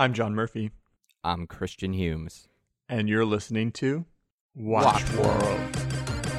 [0.00, 0.70] I'm John Murphy,
[1.22, 2.48] I'm Christian Humes.
[2.88, 4.06] and you're listening to
[4.54, 5.60] Watch World.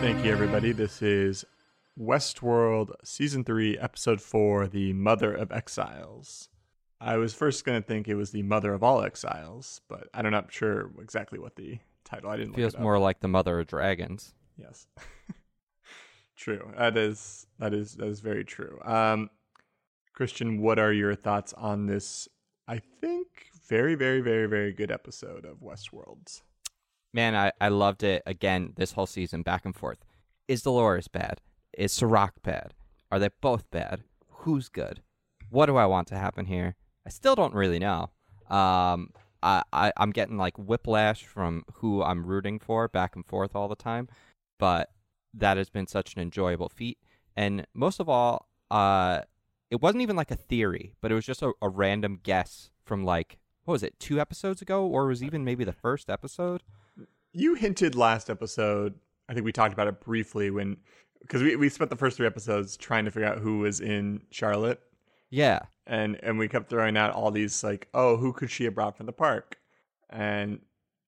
[0.01, 0.71] Thank you, everybody.
[0.71, 1.45] This is
[1.95, 6.49] Westworld Season 3, Episode 4 The Mother of Exiles.
[6.99, 10.27] I was first going to think it was The Mother of All Exiles, but I'm
[10.31, 12.31] not sure exactly what the title.
[12.31, 14.33] I didn't Feels look it more like the mother of dragons.
[14.57, 14.87] Yes.
[16.35, 16.73] true.
[16.75, 18.79] That is that is that is very true.
[18.83, 19.29] Um
[20.13, 22.27] Christian, what are your thoughts on this
[22.67, 26.41] I think very very very very good episode of Westworlds?
[27.13, 29.99] Man, I, I loved it again this whole season, back and forth.
[30.49, 31.39] Is Dolores bad?
[31.77, 32.73] Is Serac bad?
[33.09, 34.03] Are they both bad?
[34.27, 35.01] Who's good?
[35.49, 36.75] What do I want to happen here?
[37.07, 38.09] I still don't really know.
[38.49, 43.55] Um, I, I I'm getting like whiplash from who I'm rooting for back and forth
[43.55, 44.09] all the time,
[44.59, 44.91] but
[45.33, 46.97] that has been such an enjoyable feat.
[47.37, 49.21] And most of all, uh,
[49.69, 53.05] it wasn't even like a theory, but it was just a, a random guess from
[53.05, 56.63] like what was it, two episodes ago, or was even maybe the first episode?
[57.33, 58.95] You hinted last episode,
[59.29, 60.77] I think we talked about it briefly when
[61.21, 64.21] because we, we spent the first three episodes trying to figure out who was in
[64.31, 64.81] Charlotte.
[65.29, 68.75] Yeah, and and we kept throwing out all these like oh who could she have
[68.75, 69.57] brought from the park?
[70.09, 70.59] And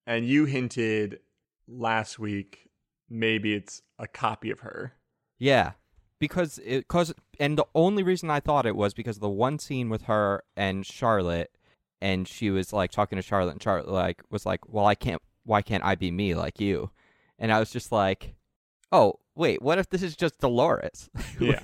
[0.08, 1.20] and you hinted
[1.68, 2.70] last week
[3.10, 4.94] maybe it's a copy of her.
[5.38, 5.74] Yeah,
[6.20, 9.60] because it cause and the only reason I thought it was because of the one
[9.60, 11.52] scene with her and Charlotte,
[12.04, 15.22] and she was like talking to Charlotte, and Charlotte like was like, "Well, I can't.
[15.46, 16.92] Why can't I be me like you?"
[17.40, 18.36] And I was just like,
[18.92, 21.10] "Oh, wait, what if this is just Dolores?"
[21.40, 21.60] Yeah.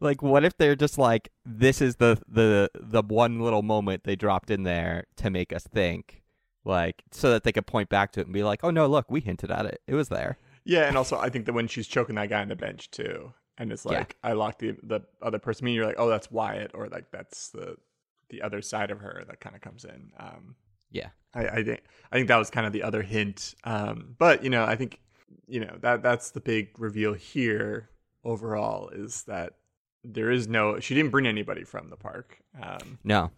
[0.00, 4.16] like, what if they're just like, "This is the the the one little moment they
[4.16, 6.22] dropped in there to make us think."
[6.64, 9.10] Like so that they could point back to it and be like, "Oh no, look,
[9.10, 9.80] we hinted at it.
[9.86, 12.46] It was there." yeah and also i think that when she's choking that guy on
[12.46, 13.98] the bench too and it's Yeah.
[13.98, 17.10] like i locked the the other person me you're like oh that's wyatt or like
[17.10, 17.74] that's the
[18.32, 20.56] the other side of her that kind of comes in um
[20.90, 21.10] Yeah.
[21.34, 23.54] I, I think I think that was kind of the other hint.
[23.64, 24.98] Um, but you know, I think
[25.46, 27.88] you know that that's the big reveal here
[28.24, 29.54] overall is that
[30.04, 32.38] there is no she didn't bring anybody from the park.
[32.60, 33.30] Um, No.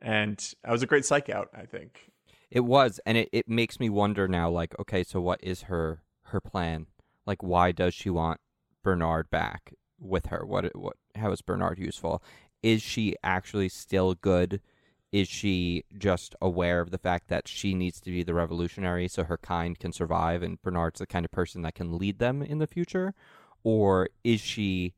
[0.00, 2.10] and that was a great psych out, I think.
[2.50, 6.02] It was, and it, it makes me wonder now, like, okay, so what is her
[6.24, 6.86] her plan?
[7.26, 8.40] Like, why does she want
[8.82, 10.44] Bernard back with her?
[10.46, 12.22] What what how is Bernard useful?
[12.62, 14.60] Is she actually still good?
[15.12, 19.24] Is she just aware of the fact that she needs to be the revolutionary so
[19.24, 22.58] her kind can survive and Bernard's the kind of person that can lead them in
[22.58, 23.14] the future?
[23.64, 24.94] Or is she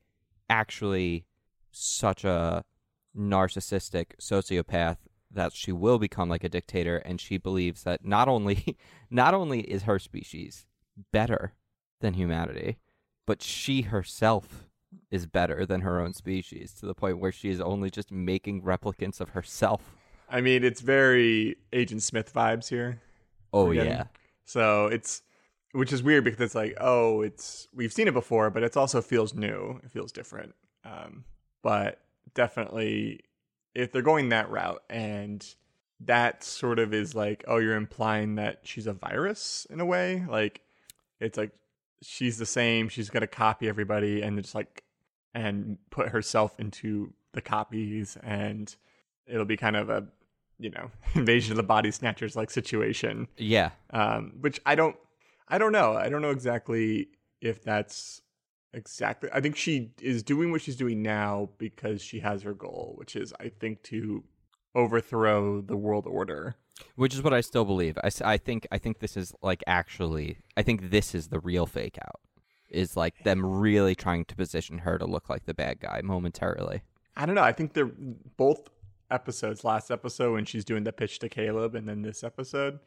[0.50, 1.24] actually
[1.70, 2.64] such a
[3.16, 4.98] narcissistic sociopath
[5.30, 8.76] that she will become like a dictator and she believes that not only
[9.10, 10.66] not only is her species
[11.10, 11.54] better
[12.00, 12.76] than humanity
[13.26, 14.66] but she herself
[15.10, 18.62] is better than her own species to the point where she is only just making
[18.62, 19.96] replicants of herself
[20.32, 23.02] I mean, it's very Agent Smith vibes here.
[23.52, 24.04] oh We're yeah
[24.46, 25.22] So it's
[25.72, 29.02] which is weird because it's like, oh, it's we've seen it before, but it also
[29.02, 29.78] feels new.
[29.84, 30.54] It feels different.
[30.84, 31.24] Um,
[31.62, 32.00] but
[32.34, 33.20] definitely,
[33.74, 35.46] if they're going that route, and
[36.00, 40.24] that sort of is like, oh, you're implying that she's a virus in a way.
[40.26, 40.62] Like
[41.20, 41.52] it's like
[42.02, 42.88] she's the same.
[42.88, 44.84] She's gonna copy everybody and just like
[45.34, 48.74] and put herself into the copies, and
[49.26, 50.06] it'll be kind of a
[50.58, 54.96] you know invasion of the body snatchers like situation yeah um, which I don't,
[55.48, 55.94] I don't know.
[55.94, 57.08] I don't know exactly
[57.40, 58.22] if that's
[58.72, 59.28] exactly.
[59.32, 63.16] I think she is doing what she's doing now because she has her goal, which
[63.16, 64.24] is, I think, to
[64.74, 66.56] overthrow the world order.
[66.96, 70.38] Which is what i still believe I, I think i think this is like actually
[70.56, 72.20] i think this is the real fake out
[72.70, 76.82] is like them really trying to position her to look like the bad guy momentarily
[77.16, 77.42] I don't know.
[77.42, 77.90] I think they're
[78.36, 78.68] both
[79.10, 79.64] episodes.
[79.64, 82.78] Last episode when she's doing the pitch to Caleb, and then this episode,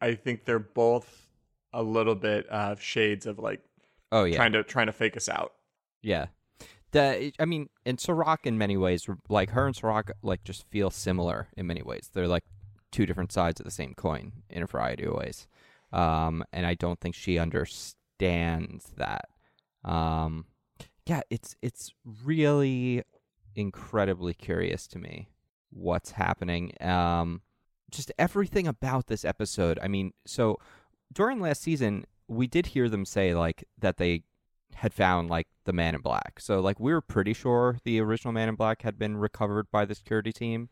[0.00, 1.26] I think they're both
[1.72, 3.60] a little bit of shades of like
[4.12, 5.54] oh yeah trying to trying to fake us out.
[6.02, 6.26] Yeah.
[6.92, 10.90] The I mean, and Serac in many ways, like her and Serac, like just feel
[10.90, 12.10] similar in many ways.
[12.12, 12.44] They're like
[12.92, 15.48] two different sides of the same coin in a variety of ways.
[15.92, 19.28] Um, and I don't think she understands that.
[19.84, 20.46] Um,
[21.06, 21.92] yeah, it's it's
[22.24, 23.02] really
[23.56, 25.28] incredibly curious to me
[25.70, 26.72] what's happening.
[26.80, 27.42] Um,
[27.90, 29.78] just everything about this episode.
[29.82, 30.58] I mean, so
[31.12, 34.22] during last season, we did hear them say like that they
[34.74, 36.38] had found like the man in black.
[36.40, 39.84] So like we were pretty sure the original man in black had been recovered by
[39.84, 40.68] the security team,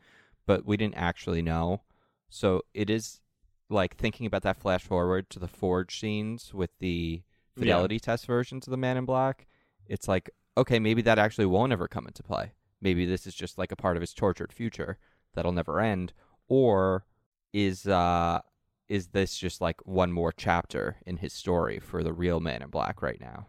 [0.46, 1.82] but we didn't actually know.
[2.30, 3.20] So it is
[3.68, 7.22] like thinking about that flash forward to the forge scenes with the
[7.56, 7.60] Yeah.
[7.60, 9.46] fidelity test versions of the man in black.
[9.86, 12.52] It's like okay, maybe that actually won't ever come into play.
[12.80, 14.98] Maybe this is just like a part of his tortured future
[15.34, 16.12] that'll never end
[16.48, 17.04] or
[17.52, 18.40] is uh
[18.88, 22.70] is this just like one more chapter in his story for the real Man in
[22.70, 23.46] Black right now?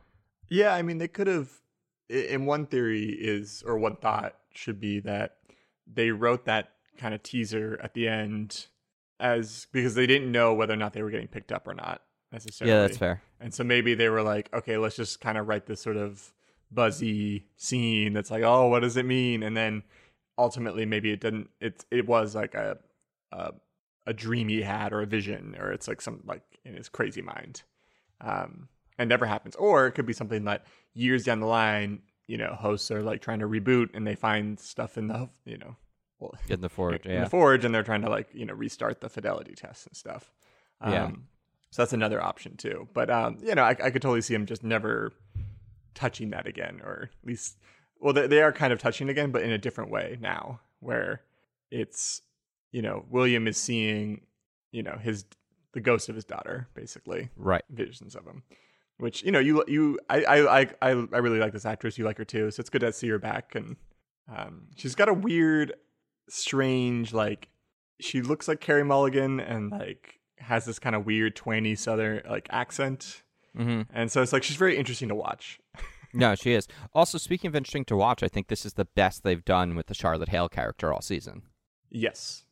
[0.49, 1.49] Yeah, I mean, they could have.
[2.09, 5.37] In one theory, is or one thought should be that
[5.87, 8.67] they wrote that kind of teaser at the end
[9.19, 12.01] as because they didn't know whether or not they were getting picked up or not
[12.31, 12.73] necessarily.
[12.73, 13.21] Yeah, that's fair.
[13.39, 16.31] And so maybe they were like, okay, let's just kind of write this sort of
[16.71, 19.43] buzzy scene that's like, oh, what does it mean?
[19.43, 19.83] And then
[20.37, 21.49] ultimately, maybe it didn't.
[21.59, 22.77] It it was like a
[23.31, 23.53] a,
[24.05, 27.21] a dream he had or a vision, or it's like some like in his crazy
[27.21, 27.63] mind,
[28.21, 29.55] um, and never happens.
[29.55, 33.21] Or it could be something that years down the line, you know, hosts are like
[33.21, 35.75] trying to reboot and they find stuff in the you know.
[36.21, 37.23] Well, in the forge, in yeah.
[37.25, 40.31] the forge, and they're trying to like you know restart the fidelity tests and stuff.
[40.79, 41.11] Um, Yeah.
[41.71, 42.87] So that's another option too.
[42.93, 45.11] But um, you know, I, I could totally see him just never
[45.95, 47.57] touching that again, or at least,
[47.99, 51.21] well, they, they are kind of touching again, but in a different way now, where
[51.69, 52.21] it's,
[52.71, 54.21] you know, William is seeing,
[54.71, 55.25] you know, his
[55.73, 57.63] the ghost of his daughter, basically Right.
[57.69, 58.43] visions of him.
[58.97, 61.97] Which you know, you you I I I I I really like this actress.
[61.97, 63.55] You like her too, so it's good to see her back.
[63.55, 63.77] And
[64.27, 65.73] um, she's got a weird,
[66.35, 67.47] strange like.
[67.99, 72.47] She looks like Carey Mulligan, and like has this kind of weird twanny southern like
[72.49, 73.21] accent.
[73.55, 75.59] hmm And so it's like she's very interesting to watch.
[76.13, 76.67] No, she is.
[76.93, 79.87] Also, speaking of interesting to watch, I think this is the best they've done with
[79.87, 81.43] the Charlotte Hale character all season.
[81.89, 82.43] Yes.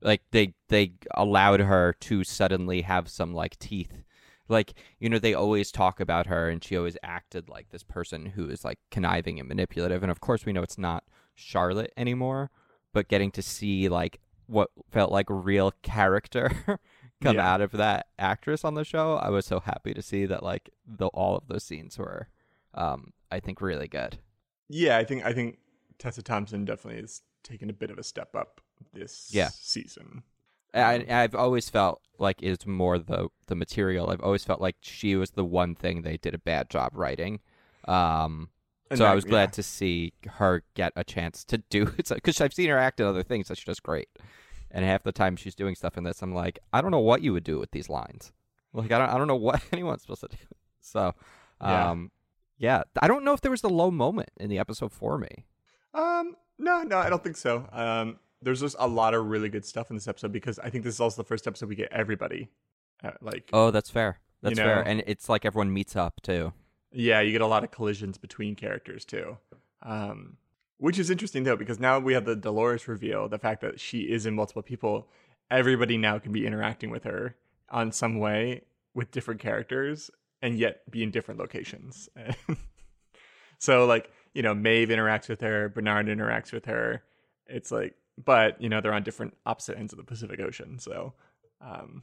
[0.00, 4.04] Like they they allowed her to suddenly have some like teeth.
[4.48, 8.24] Like, you know, they always talk about her and she always acted like this person
[8.24, 10.02] who is like conniving and manipulative.
[10.02, 11.02] And of course we know it's not
[11.34, 12.50] Charlotte anymore,
[12.98, 16.50] but getting to see like what felt like real character
[17.22, 17.52] come Yeah.
[17.52, 20.70] out of that actress on the show, I was so happy to see that like
[20.84, 22.28] the all of those scenes were
[22.74, 24.18] um I think really good.
[24.68, 25.58] Yeah, I think I think
[25.98, 28.60] Tessa Thompson definitely is taking a bit of a step up
[28.92, 29.50] this Yeah.
[29.52, 30.24] season.
[30.74, 34.10] I, I've always felt like it's more the the material.
[34.10, 37.40] I've always felt like she was the one thing they did a bad job writing.
[37.86, 38.50] Um,
[38.90, 39.50] And so I that- was glad yeah.
[39.52, 43.06] to see her get a chance to do it because I've seen her act in
[43.06, 44.08] other things, so she does great.
[44.70, 47.22] And half the time she's doing stuff in this, I'm like, I don't know what
[47.22, 48.32] you would do with these lines.
[48.72, 50.36] Like I don't, I don't know what anyone's supposed to do.
[50.80, 51.14] So,
[51.60, 51.90] Yeah.
[51.90, 52.10] um,
[52.58, 55.46] yeah, I don't know if there was a low moment in the episode for me.
[55.94, 57.66] Um, no, no, I don't think so.
[57.72, 60.84] Um, there's just a lot of really good stuff in this episode because I think
[60.84, 62.48] this is also the first episode we get everybody.
[63.02, 64.18] Uh, like, Oh, that's fair.
[64.42, 66.52] You That's fair, and it's like everyone meets up too.
[66.92, 69.38] Yeah, you get a lot of collisions between characters too.
[69.82, 70.36] Um,
[70.78, 74.00] which is interesting though because now we have the Dolores reveal, the fact that she
[74.00, 75.08] is in multiple people.
[75.50, 77.36] Everybody now can be interacting with her
[77.70, 78.62] on some way
[78.94, 80.10] with different characters
[80.42, 82.08] and yet be in different locations.
[83.58, 87.02] so like, you know, Maeve interacts with her, Bernard interacts with her.
[87.46, 87.94] It's like
[88.24, 91.14] but, you know, they're on different opposite ends of the Pacific Ocean, so
[91.60, 92.02] um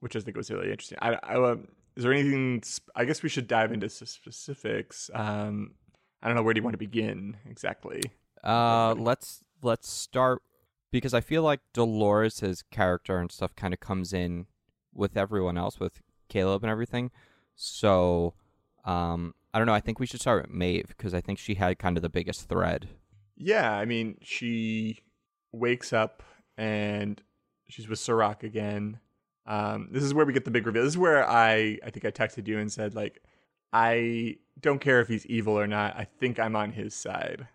[0.00, 0.98] which I think was really interesting.
[1.00, 2.62] I, I um, is there anything?
[2.94, 5.10] I guess we should dive into specifics.
[5.14, 5.74] Um,
[6.22, 8.02] I don't know where do you want to begin exactly.
[8.42, 10.42] Uh, let's let's start
[10.90, 14.46] because I feel like Dolores' character and stuff kind of comes in
[14.92, 17.10] with everyone else, with Caleb and everything.
[17.54, 18.34] So,
[18.84, 19.74] um, I don't know.
[19.74, 22.08] I think we should start with Maeve because I think she had kind of the
[22.08, 22.88] biggest thread.
[23.36, 25.00] Yeah, I mean, she
[25.52, 26.22] wakes up
[26.56, 27.20] and
[27.68, 29.00] she's with Serac again.
[29.46, 30.82] Um, this is where we get the big reveal.
[30.82, 33.22] This is where I, I think I texted you and said like,
[33.72, 35.96] I don't care if he's evil or not.
[35.96, 37.46] I think I'm on his side.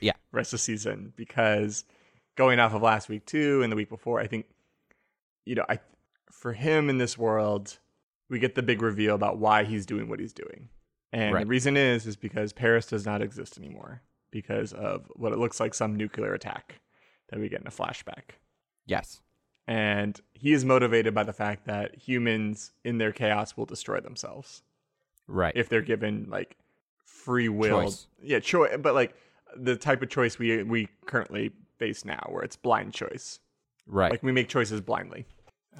[0.00, 0.12] Yeah.
[0.32, 1.84] rest of the season because
[2.36, 4.46] going off of last week too and the week before, I think,
[5.44, 5.78] you know, I
[6.30, 7.78] for him in this world,
[8.30, 10.70] we get the big reveal about why he's doing what he's doing,
[11.12, 11.40] and Right.
[11.44, 15.60] the reason is is because Paris does not exist anymore because of what it looks
[15.60, 16.80] like some nuclear attack
[17.28, 18.36] that we get in a flashback.
[18.86, 19.20] Yes.
[19.66, 24.62] And he is motivated by the fact that humans in their chaos will destroy themselves
[25.28, 25.52] Right.
[25.56, 26.56] if they're given like
[27.04, 27.84] free will.
[27.84, 28.06] Choice.
[28.22, 29.14] Yeah, choice, but like
[29.56, 33.38] the type of choice we we currently face now, where it's blind choice.
[33.86, 34.10] right.
[34.10, 35.26] Like we make choices blindly.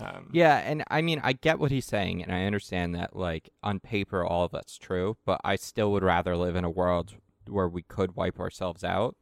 [0.00, 3.50] Um, Yeah, and I mean, I get what he's saying, and I understand that, like,
[3.62, 7.14] on paper, all of that's true, but I still would rather live in a world
[7.46, 9.16] where we could wipe ourselves out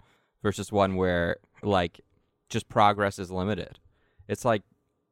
[0.45, 2.01] versus one where, like,
[2.49, 3.81] just progress is limited.
[4.31, 4.63] It's like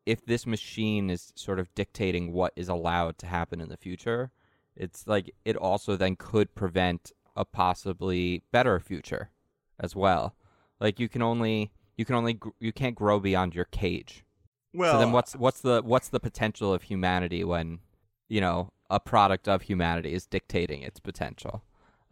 [0.07, 4.31] if this machine is sort of dictating what is allowed to happen in the future,
[4.77, 9.31] it's like it also then could prevent a possibly better future
[9.79, 10.35] as well.
[10.81, 11.73] Like, you can only.
[11.97, 14.25] You can only gr- you can't grow beyond your cage
[14.73, 17.81] Well, so then what's what's the what's the potential of humanity when
[18.29, 21.65] you know a product of humanity is dictating its potential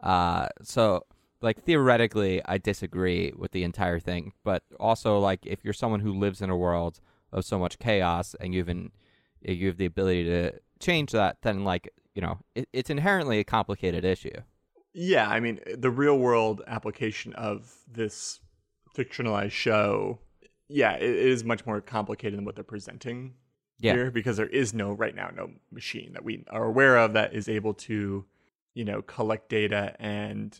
[0.03, 1.05] uh so
[1.43, 6.13] like theoretically, I disagree with the entire thing, but also like if you're someone who
[6.13, 7.01] lives in a world
[7.33, 8.91] of so much chaos and you even
[9.43, 13.45] you have the ability to change that, then like you know it, it's inherently a
[13.45, 14.31] complicated issue.
[14.95, 18.41] Yeah, I mean the real world application of this
[18.97, 20.21] fictionalized show,
[20.69, 23.35] yeah, it is much more complicated than what they're presenting
[23.79, 23.93] Yeah.
[23.93, 27.35] here because there is no right now no machine that we are aware of that
[27.35, 28.25] is able to,
[28.73, 30.59] you know, collect data and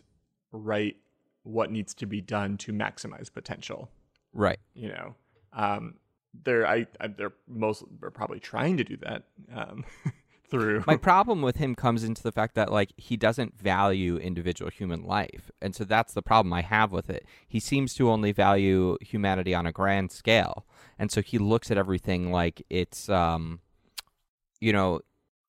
[0.51, 0.97] write
[1.43, 3.89] what needs to be done to maximize potential.
[4.33, 4.59] Right.
[4.73, 5.15] You know,
[5.53, 5.95] um,
[6.43, 9.23] they're I, I they're most they're probably trying to do that
[9.53, 9.85] um,
[10.49, 14.69] through My problem with him comes into the fact that like he doesn't value individual
[14.69, 15.49] human life.
[15.61, 17.25] And so that's the problem I have with it.
[17.47, 20.65] He seems to only value humanity on a grand scale.
[20.99, 23.59] And so he looks at everything like it's um
[24.59, 25.01] you know,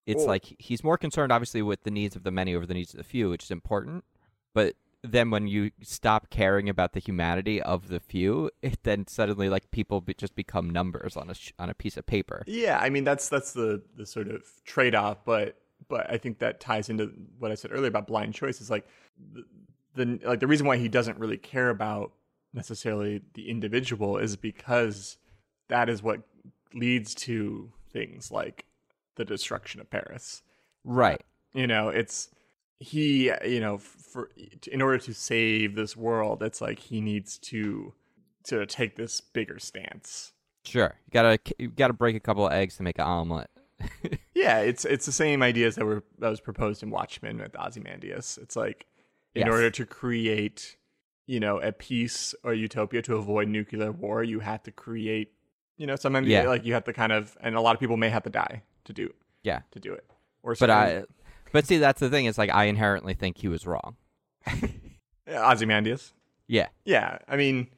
[0.07, 2.75] it's Well- like he's more concerned obviously with the needs of the many over the
[2.75, 4.05] needs of the few, which is important.
[4.55, 9.49] But then when you stop caring about the humanity of the few, it then suddenly
[9.49, 12.43] like people be, just become numbers on a sh- on a piece of paper.
[12.47, 15.57] Yeah, I mean that's that's the the sort of trade off, but
[15.88, 18.61] but I think that ties into what I said earlier about blind choice.
[18.61, 18.87] Is like
[19.33, 19.45] the,
[19.95, 22.12] the like the reason why he doesn't really care about
[22.52, 25.17] necessarily the individual is because
[25.69, 26.23] that is what
[26.75, 28.64] leads to things like
[29.17, 30.43] the destruction of Paris.
[30.85, 31.23] Right.
[31.52, 32.31] You know, it's
[32.78, 33.30] he.
[33.30, 34.30] Uh, you know, for
[34.70, 37.92] in order to save this world, it's like he needs to
[38.44, 40.32] to take this bigger stance.
[40.64, 40.94] Sure.
[41.06, 43.50] You gotta you gotta break a couple of eggs to make an omelet.
[44.35, 48.38] Yeah, it's it's the same ideas that were that was proposed in Watchmen with Ozymandias.
[48.40, 48.87] It's like
[49.35, 49.50] in Yes.
[49.50, 50.76] order to create,
[51.26, 55.32] you know, a peace or utopia to avoid nuclear war, you have to create,
[55.76, 56.47] you know, sometimes Yeah.
[56.47, 58.62] like you have to kind of, and a lot of people may have to die
[58.85, 59.62] to do Yeah.
[59.73, 60.08] to do it.
[60.44, 61.04] Or But I
[61.52, 63.97] but see that's the thing, is like I inherently think he was wrong.
[65.28, 66.14] Yeah, Ozymandias.
[66.47, 66.69] Yeah.
[66.85, 67.69] Yeah, I mean,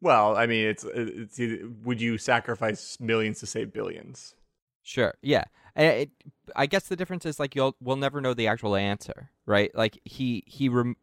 [0.00, 4.34] well, I mean, it's it's either, would you sacrifice millions to save billions?
[4.82, 5.14] Sure.
[5.20, 5.44] Yeah.
[5.74, 6.10] And it,
[6.56, 9.74] I guess the difference is like you'll we'll never know the actual answer, right?
[9.74, 10.96] Like he he rem-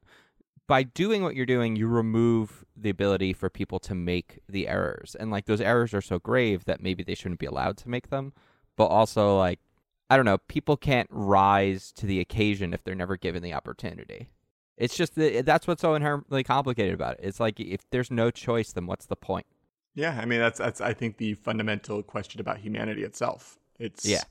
[0.67, 5.15] by doing what you're doing, you remove the ability for people to make the errors,
[5.19, 8.09] and like those errors are so grave that maybe they shouldn't be allowed to make
[8.09, 8.33] them.
[8.75, 9.59] But also, like
[10.09, 14.29] I don't know, people can't rise to the occasion if they're never given the opportunity.
[14.77, 17.21] It's just that that's what's so inherently complicated about it.
[17.23, 19.47] It's like if there's no choice, then what's the point?
[19.95, 23.57] Yeah, I mean that's that's I think the fundamental question about humanity itself.
[23.79, 24.21] It's Yeah.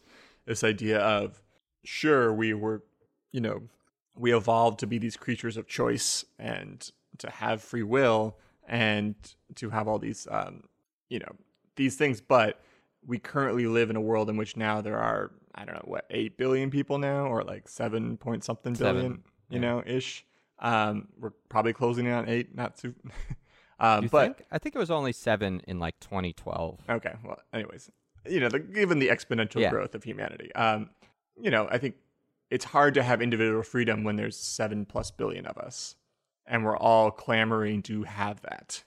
[0.46, 1.42] this idea of
[1.84, 2.84] sure we were,
[3.32, 3.62] you know,
[4.14, 9.16] we evolved to be these creatures of choice and to have free will and
[9.56, 10.62] to have all these um,
[11.08, 11.34] you know,
[11.74, 12.60] these things, but
[13.04, 16.04] we currently live in a world in which now there are I don't know what
[16.10, 19.12] 8 billion people now or like 7 point something Seven, billion,
[19.50, 19.58] you yeah.
[19.60, 20.24] know, ish.
[20.58, 22.94] Um we're probably closing in on 8, not too
[23.80, 24.46] um You but think?
[24.50, 26.80] I think it was only seven in like 2012.
[26.88, 27.14] Okay.
[27.24, 27.90] Well, anyways,
[28.28, 29.70] you know, the, given the exponential Yeah.
[29.70, 30.90] growth of humanity, um,
[31.40, 31.94] you know, I think
[32.50, 35.96] it's hard to have individual freedom when there's seven plus billion of us,
[36.46, 38.84] and we're all clamoring to have that.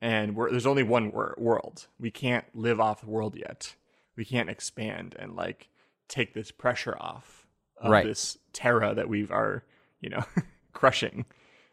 [0.00, 1.86] And we're, there's only one wor- world.
[2.00, 3.76] We can't live off the world yet.
[4.16, 5.68] We can't expand and like
[6.12, 7.46] take this pressure off
[7.78, 8.04] of Right.
[8.04, 9.64] this terra that we've are,
[10.00, 10.22] you know,
[10.72, 11.24] crushing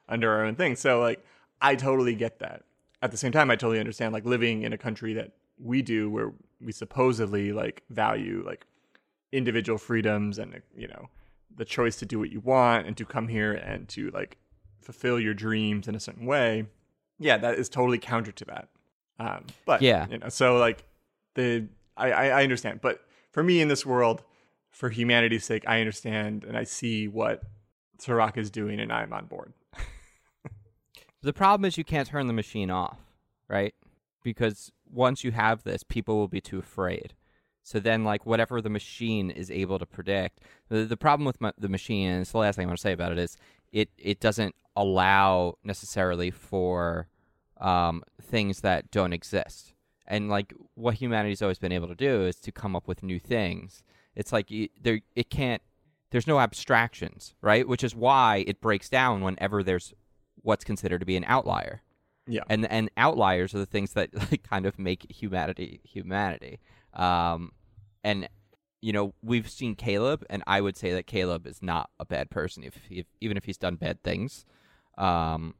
[0.08, 0.76] under our own thing.
[0.76, 1.24] So like
[1.62, 2.64] I totally get that.
[3.02, 6.10] At the same time I totally understand like living in a country that we do
[6.10, 6.32] where
[6.62, 8.66] we supposedly like value like
[9.32, 11.10] individual freedoms and you know
[11.56, 14.38] the choice to do what you want and to come here and to like
[14.82, 16.66] fulfill your dreams in a certain way.
[17.20, 18.70] Yeah, that is totally counter to that.
[19.20, 20.08] Um, but Yeah.
[20.10, 20.86] you know, so like
[21.36, 21.68] the
[21.98, 24.24] I I understand, but for me in this world,
[24.72, 27.44] for humanity's sake, I understand and I see what
[27.98, 29.54] Serac is doing, and I'm on board.
[31.22, 32.98] The problem is you can't turn the machine off,
[33.50, 33.76] right?
[34.24, 37.14] Because once you have this, people will be too afraid.
[37.62, 41.52] So then, like whatever the machine is able to predict, the, the problem with ma-
[41.58, 43.38] the machine, and it's the last thing I want to say about it is
[43.72, 47.10] it it doesn't allow necessarily for
[47.60, 49.74] um, things that don't exist.
[50.08, 53.20] And like what humanity's always been able to do is to come up with new
[53.20, 53.84] things.
[54.16, 55.62] It's like you, there it can't.
[56.12, 57.68] There's no abstractions, right?
[57.68, 59.94] Which is why it breaks down whenever there's
[60.42, 61.82] what's considered to be an outlier.
[62.28, 62.44] Yeah.
[62.50, 66.60] And and outliers are the things that like, kind of make humanity humanity.
[66.94, 67.52] Um,
[68.04, 68.28] and
[68.82, 72.30] you know we've seen Caleb, and I would say that Caleb is not a bad
[72.30, 74.46] person, if, if even if he's done bad things.
[74.98, 75.56] Um,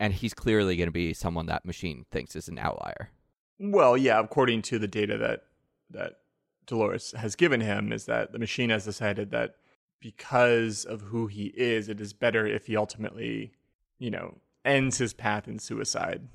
[0.00, 3.10] and he's clearly going to be someone that machine thinks is an outlier.
[3.58, 5.42] Well, yeah, according to the data that
[5.90, 6.20] that
[6.68, 9.56] Dolores has given him, is that the machine has decided that
[10.00, 13.52] because of who he is, it is better if he ultimately
[13.98, 16.28] you know, ends his path in suicide,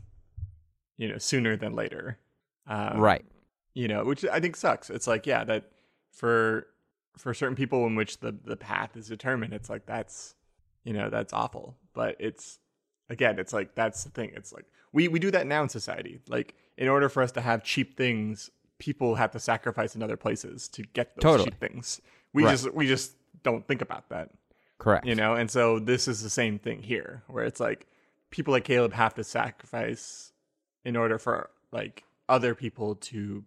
[0.97, 2.19] you know, sooner than later.
[2.67, 3.25] Um, right.
[3.73, 4.89] You know, which I think sucks.
[4.89, 5.71] It's like, yeah, that
[6.11, 6.67] for
[7.17, 10.35] for certain people in which the the path is determined, it's like that's
[10.83, 11.77] you know that's awful.
[11.93, 12.59] But it's
[13.09, 14.31] again, it's like that's the thing.
[14.35, 16.19] It's like we we do that now in society.
[16.27, 20.17] Like in order for us to have cheap things, people have to sacrifice in other
[20.17, 21.45] places to get those Totally.
[21.51, 22.01] cheap things.
[22.33, 22.51] We Right.
[22.51, 24.29] just we just don't think about that
[24.79, 25.05] Correct.
[25.05, 27.87] you know and so this is the same thing here where it's like
[28.31, 30.31] people like caleb have to sacrifice
[30.85, 33.43] in order for like other people to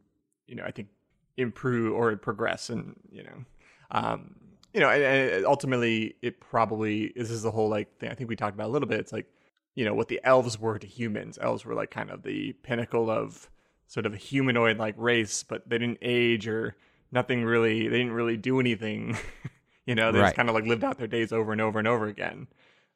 [0.46, 0.88] you know i think
[1.36, 3.44] improve or progress and you know
[3.90, 4.34] um
[4.74, 8.28] you know and, and ultimately it probably this is the whole like thing i think
[8.28, 9.26] we talked about a little bit it's like
[9.74, 13.10] you know what the elves were to humans elves were like kind of the pinnacle
[13.10, 13.48] of
[13.86, 16.76] sort of a humanoid like race but they didn't age or
[17.12, 19.16] nothing really they didn't really do anything
[19.86, 20.26] you know they Right.
[20.26, 22.46] just kind of like lived out their days over and over and over again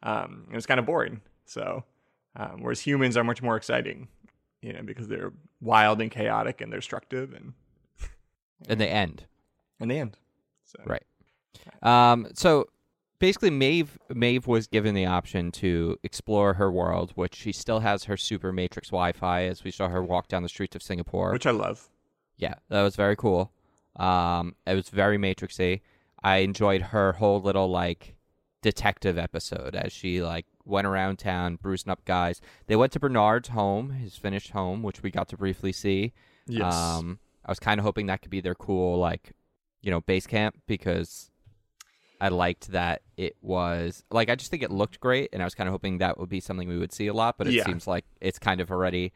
[0.02, 1.84] um and it's kind of boring so
[2.36, 4.08] um, whereas humans are much more exciting
[4.62, 7.52] you know because they're wild and chaotic and they're destructive and
[8.68, 9.24] and they end.
[9.80, 10.16] in the end
[10.64, 11.02] so Right.
[11.82, 12.68] Um, so
[13.20, 18.04] basically, Maeve Maeve was given the option to explore her world, which she still has
[18.04, 21.30] her super matrix Wi-Fi, as we saw her walk down the streets of Singapore.
[21.32, 21.88] which i love
[22.40, 23.52] yeah, that was very cool.
[23.96, 25.82] Um, it was very matrixy.
[26.22, 28.16] I enjoyed her whole little like
[28.62, 32.40] detective episode as she like went around town bruising up guys.
[32.66, 36.12] They went to Bernard's home, his finished home, which we got to briefly see.
[36.46, 39.32] yes Um, I was kind of hoping that could be their cool, like,
[39.82, 41.29] you know, base camp because
[42.20, 45.54] I liked that it was like I just think it looked great, and I was
[45.54, 47.38] kind of hoping that would be something we would see a lot.
[47.38, 47.64] But it Yeah.
[47.64, 49.12] seems like it's kind of already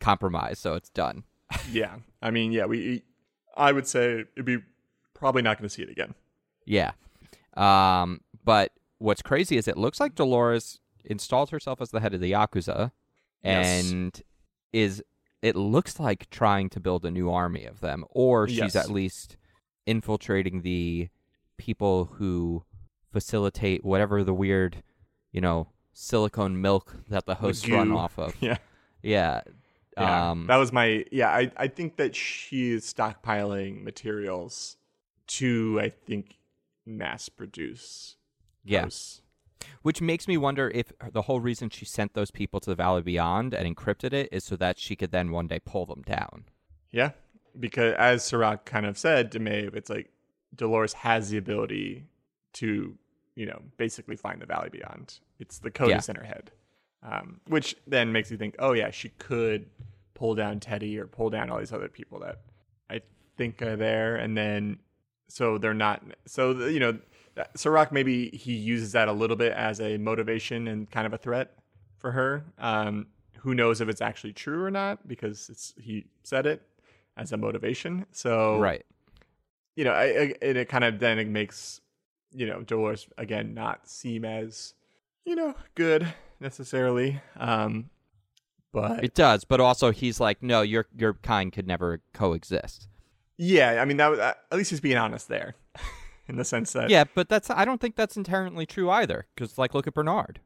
[0.00, 1.24] compromised, so it's done.
[1.72, 3.02] yeah i mean yeah we
[3.56, 4.58] i would say it'd be
[5.14, 6.14] probably not going to see it again
[6.66, 6.90] Yeah.
[7.56, 12.20] Um, but what's crazy is it looks like Dolores installed herself as the head of
[12.20, 12.92] the Yakuza
[13.42, 13.90] Yes.
[13.90, 14.22] and
[14.74, 15.02] is
[15.40, 18.76] it looks like trying to build a new army of them, or she's Yes.
[18.76, 19.36] at least
[19.86, 21.08] infiltrating the
[21.58, 22.64] people who
[23.12, 24.82] facilitate whatever the weird,
[25.32, 28.34] you know, silicone milk that the hosts run off of.
[28.40, 28.56] yeah
[29.02, 29.42] Yeah.
[29.96, 31.30] Yeah, Um, that was my yeah.
[31.30, 34.76] I I think that she is stockpiling materials
[35.28, 36.36] to I think
[36.86, 38.16] mass produce.
[38.64, 38.88] yeah.
[39.82, 43.02] Which makes me wonder if the whole reason she sent those people to the Valley
[43.02, 46.44] Beyond and encrypted it is so that she could then one day pull them down.
[46.92, 47.10] yeah.
[47.58, 50.10] Because as Serac kind of said to Maeve, it's like
[50.54, 52.04] Dolores has the ability
[52.54, 52.96] to
[53.34, 55.20] you know basically find the Valley Beyond.
[55.38, 55.98] It's the code Yeah.
[55.98, 56.50] is in her head,
[57.02, 59.66] um, which then makes you think, oh yeah, she could
[60.14, 62.40] pull down Teddy or pull down all these other people that
[62.90, 63.00] I
[63.36, 64.78] think are there, and then
[65.28, 66.02] so they're not.
[66.26, 66.98] So the- you know,
[67.54, 71.18] Serac maybe he uses that a little bit as a motivation and kind of a
[71.18, 71.56] threat
[71.98, 72.44] for her.
[72.58, 73.06] Um,
[73.42, 76.62] who knows if it's actually true or not because it's he said it
[77.16, 78.06] as a motivation.
[78.10, 78.84] So Right.
[79.78, 81.80] You know, I, I, and it kind of then it makes
[82.32, 84.74] you know Dolores again not seem as
[85.24, 87.20] you know good necessarily.
[87.36, 87.88] Um,
[88.72, 92.88] but It does, but also he's like, no, your your kind could never coexist.
[93.36, 95.54] yeah, I mean that was at least he's being honest there,
[96.28, 99.26] in the sense that Yeah, but that's I don't think that's inherently true either.
[99.32, 100.40] Because like, look at Bernard,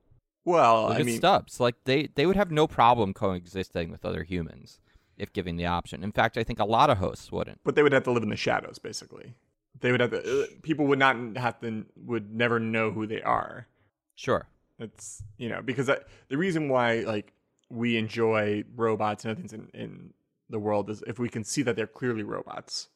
[0.45, 1.59] Well, look I at mean, Stubbs.
[1.59, 4.79] Like they they would have no problem coexisting with other humans
[5.17, 6.03] if given the option.
[6.03, 7.61] In fact, I think a lot of hosts wouldn't.
[7.65, 9.35] but they would have to live in the shadows, basically.
[9.81, 10.43] They would have to.
[10.43, 11.85] Uh, people would not have to.
[12.05, 13.67] Would never know who they are.
[14.15, 14.47] Sure.
[14.79, 17.33] It's you know because that, the reason why like
[17.69, 20.13] we enjoy robots and other things in, in
[20.51, 22.89] the world is if we can see that they're clearly robots.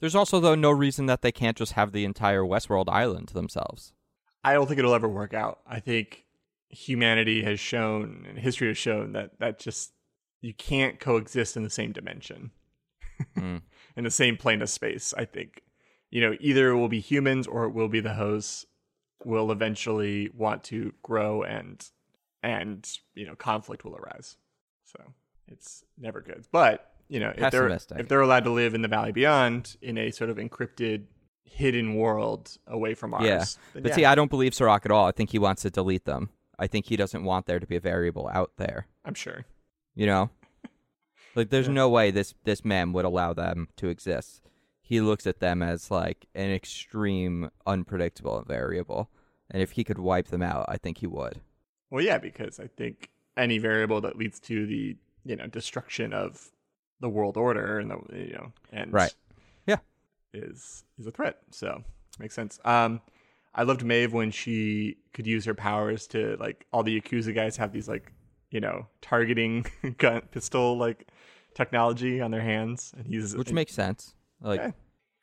[0.00, 3.34] There's also though no reason that they can't just have the entire Westworld island to
[3.34, 3.92] themselves.
[4.42, 5.60] I don't think it'll ever work out.
[5.66, 6.24] I think
[6.68, 9.92] humanity has shown and history has shown that that just
[10.44, 12.50] you can't coexist in the same dimension,
[13.36, 13.62] Mm.
[13.96, 15.14] in the same plane of space.
[15.16, 15.62] I think
[16.10, 18.66] you know either it will be humans or it will be the hosts
[19.24, 21.84] will eventually want to grow and
[22.42, 24.36] and you know conflict will arise.
[24.84, 25.00] So
[25.48, 26.46] it's never good.
[26.52, 29.96] But you know if they're if they're allowed to live in the valley beyond in
[29.96, 31.04] a sort of encrypted
[31.44, 33.24] hidden world away from ours.
[33.24, 33.44] Yeah.
[33.74, 33.94] But yeah.
[33.94, 35.06] see, I don't believe Serac at all.
[35.06, 36.30] I think he wants to delete them.
[36.58, 38.88] I think he doesn't want there to be a variable out there.
[39.04, 39.44] I'm sure.
[39.94, 40.30] You know,
[41.34, 44.42] like there's no way this this man would allow them to exist.
[44.80, 49.08] He looks at them as like an extreme, unpredictable variable,
[49.50, 51.40] and if he could wipe them out, I think he would.
[51.90, 56.50] Well, yeah, because I think any variable that leads to the you know destruction of
[57.00, 59.14] the world order and the you know and Right.
[59.66, 59.78] Yeah.
[60.32, 61.38] is is a threat.
[61.50, 61.82] So
[62.18, 62.58] makes sense.
[62.64, 63.00] Um,
[63.54, 67.56] I loved Maeve when she could use her powers to like all the Yakuza guys
[67.56, 68.12] have these like
[68.54, 69.66] you know targeting
[69.98, 71.08] gun pistol like
[71.54, 74.14] technology on their hands and he's which makes sense.
[74.40, 74.70] Like Yeah.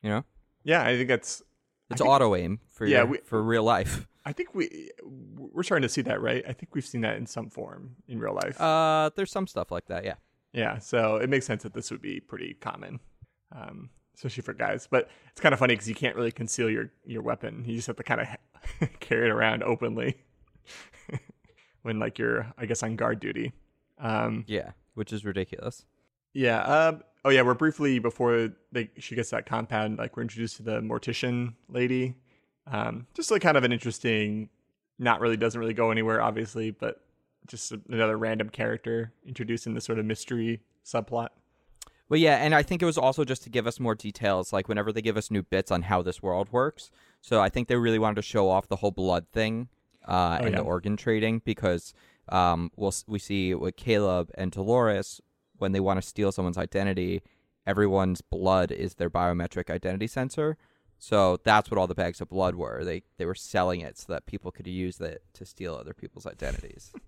[0.04, 0.24] you know,
[0.64, 1.42] yeah I think that's
[1.90, 4.08] it's auto aim for Yeah, your, we- for real life.
[4.26, 7.26] I think we we're starting to see that right I think we've seen that in
[7.26, 10.04] some form in real life Uh, there's some stuff like that.
[10.06, 10.16] Yeah.
[10.54, 13.00] yeah so it makes sense that this would be pretty common
[13.54, 16.92] um, especially for guys but it's kind of funny because you can't really conceal your
[17.06, 18.28] your weapon you just have to kind of
[19.00, 20.18] carry it around openly
[21.84, 23.54] when like you're I guess on guard duty
[24.02, 25.86] um, Yeah, which is ridiculous.
[26.34, 26.62] Yeah.
[26.62, 27.44] Um, oh, yeah.
[27.44, 29.98] We're briefly before they, she gets that compound.
[29.98, 32.16] Like we're introduced to the mortician lady.
[32.68, 34.50] Um, just like kind of an interesting,
[35.00, 37.02] not really doesn't really go anywhere, obviously, but
[37.48, 41.30] just another random character introduced in this sort of mystery subplot.
[42.08, 44.68] Well, yeah, and I think it was also just to give us more details, like
[44.68, 46.92] whenever they give us new bits on how this world works.
[47.22, 49.70] So I think they really wanted to show off the whole blood thing
[50.08, 50.60] uh, Oh, and yeah.
[50.62, 51.94] the organ trading because
[52.30, 55.22] um, we'll we see with Caleb and Dolores
[55.58, 57.22] when they want to steal someone's identity,
[57.68, 60.58] everyone's blood is their biometric identity sensor.
[60.98, 62.84] So that's what all the bags of blood were.
[62.84, 66.26] They they were selling it so that people could use it to steal other people's
[66.28, 66.92] identities.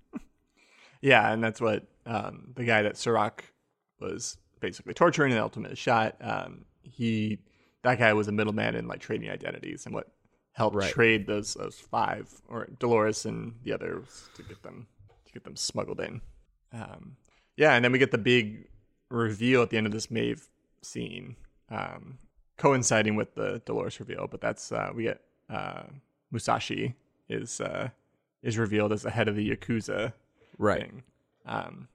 [1.01, 3.51] Yeah, and that's what um, the guy that Serac
[3.99, 6.15] was basically torturing and ultimately shot.
[6.21, 7.39] Um, he
[7.81, 10.07] that guy was a middleman in like trading identities and what
[10.53, 10.91] helped Right.
[10.91, 14.87] trade those those five or Dolores and the others to get them
[15.25, 16.21] to get them smuggled in.
[16.71, 17.17] Um,
[17.57, 18.67] yeah, and then we get the big
[19.09, 20.47] reveal at the end of this Maeve
[20.81, 21.35] scene,
[21.69, 22.17] um,
[22.57, 24.27] coinciding with the Dolores reveal.
[24.27, 25.83] But that's uh, we get uh,
[26.31, 26.95] Musashi
[27.29, 27.89] is uh,
[28.41, 30.13] is revealed as the head of the Yakuza
[30.57, 30.81] right.
[30.81, 31.03] thing.
[31.45, 31.87] Um,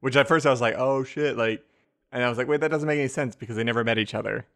[0.00, 1.64] which at first I was like, oh shit, like,
[2.12, 4.14] and I was like, wait, that doesn't make any sense because they never met each
[4.14, 4.46] other.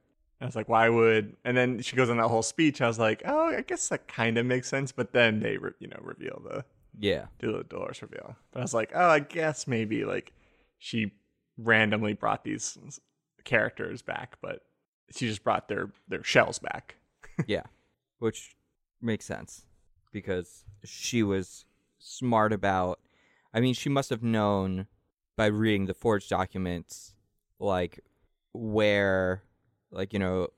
[0.41, 1.37] I was like, why would?
[1.45, 2.81] And then she goes on that whole speech.
[2.81, 4.93] I was like, oh, I guess that kind of makes sense.
[4.93, 6.65] But then they, re- you know, reveal the
[6.99, 7.27] Yeah.
[7.41, 8.37] do the Dolores reveal.
[8.53, 10.33] But I was like, oh, I guess maybe like
[10.79, 11.13] she
[11.57, 12.79] randomly brought these
[13.45, 14.63] characters back, but
[15.11, 16.97] she just brought their their shells back.
[17.47, 17.65] yeah,
[18.19, 18.55] which
[19.01, 19.65] makes sense
[20.13, 21.65] because she was
[21.99, 23.01] smart about.
[23.53, 24.87] I mean, she must have known
[25.37, 27.15] by reading the forged documents,
[27.59, 28.01] like
[28.53, 29.43] where,
[29.91, 30.49] like you know,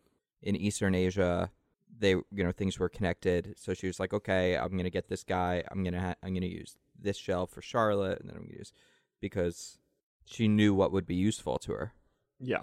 [0.42, 1.50] in Eastern Asia,
[1.98, 3.54] they you know things were connected.
[3.56, 5.62] So she was like, okay, I'm gonna get this guy.
[5.70, 8.72] I'm gonna ha- I'm gonna use this shell for Charlotte, and then I'm gonna use
[9.20, 9.78] because
[10.24, 11.92] she knew what would be useful to her.
[12.38, 12.62] Yeah.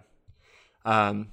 [0.86, 1.28] Um,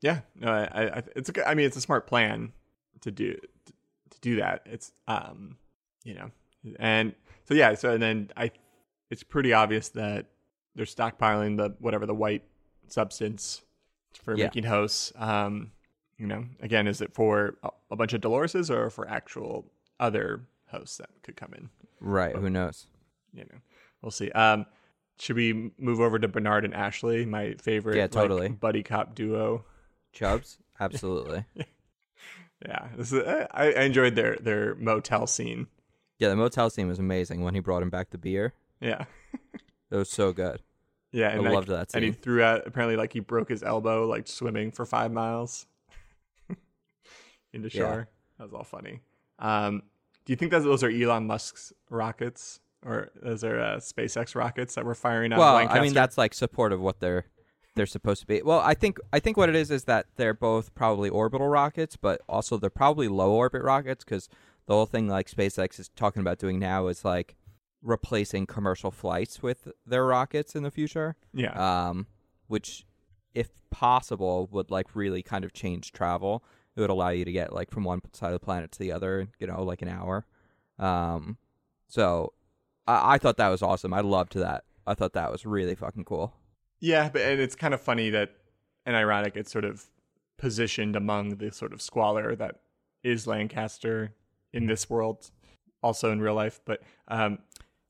[0.00, 0.20] yeah.
[0.36, 2.52] No, I, I, it's a good, I mean, it's a smart plan
[3.00, 3.72] to do, to,
[4.10, 4.62] to do that.
[4.66, 5.56] It's, um,
[6.04, 6.30] you know,
[6.78, 7.74] and so, yeah.
[7.74, 8.50] So, and then I,
[9.10, 10.26] it's pretty obvious that
[10.74, 12.44] they're stockpiling the, whatever the white
[12.88, 13.62] substance
[14.14, 14.44] for Yeah.
[14.46, 15.12] making hosts.
[15.16, 15.72] Um,
[16.16, 17.56] you know, again, is it for
[17.90, 21.68] a, bunch of Doloreses or for actual other hosts that could come in?
[22.00, 22.34] Right?
[22.34, 22.86] Who knows?
[23.32, 23.58] You know,
[24.02, 24.30] we'll see.
[24.32, 24.66] Um,
[25.20, 28.48] should we move over to Bernard and Ashley, my favorite Yeah, like, totally.
[28.48, 29.64] buddy cop duo?
[30.12, 30.58] Chubs?
[30.80, 31.44] Absolutely.
[32.64, 35.68] Yeah, this is, I, I enjoyed their their motel scene.
[36.18, 38.52] Yeah, the motel scene was amazing when he brought him back the beer.
[38.80, 39.04] Yeah,
[39.90, 40.62] It was so good.
[41.12, 44.06] Yeah, and I loved that And he threw out apparently like he broke his elbow
[44.06, 45.66] like swimming for five miles
[47.52, 48.04] into Yeah.
[48.38, 49.00] That was all funny.
[49.38, 49.82] Um,
[50.24, 54.74] do you think that those are Elon Musk's rockets or those are uh, SpaceX rockets
[54.74, 55.38] that we're firing out?
[55.38, 55.56] well?
[55.56, 57.24] I mean that's like support of what they're
[57.74, 58.42] they're supposed to be.
[58.42, 61.96] Well, I think I think what it is is that they're both probably orbital rockets,
[61.96, 64.28] but also they're probably low orbit rockets because
[64.66, 67.36] the whole thing like SpaceX is talking about doing now is like
[67.82, 71.16] replacing commercial flights with their rockets in the future.
[71.32, 72.06] yeah, um,
[72.46, 72.86] which,
[73.34, 76.44] if possible, would like really kind of change travel.
[76.76, 78.92] It would allow you to get like from one side of the planet to the
[78.92, 80.26] other, you know, like an hour.
[80.78, 81.38] Um,
[81.88, 82.32] so
[82.86, 83.92] I, I thought that was awesome.
[83.92, 84.64] I loved that.
[84.86, 86.34] I thought that was really fucking cool.
[86.80, 88.30] Yeah, but and it's kind of funny that
[88.86, 89.86] and ironic it's sort of
[90.38, 92.60] positioned among the sort of squalor that
[93.02, 94.14] is Lancaster
[94.52, 95.30] in this world,
[95.82, 96.60] also in real life.
[96.64, 97.38] But um,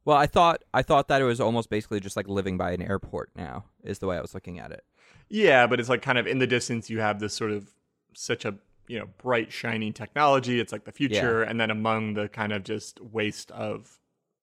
[0.09, 2.81] Well, I thought I thought that it was almost basically just like living by an
[2.81, 3.29] airport.
[3.37, 4.83] Now is the way I was looking at it.
[5.29, 7.69] yeah, but it's like kind of in the distance you have this sort of
[8.15, 8.55] such a
[8.87, 10.61] you know bright shining technology.
[10.61, 13.99] It's like the future, and then among the kind of just waste of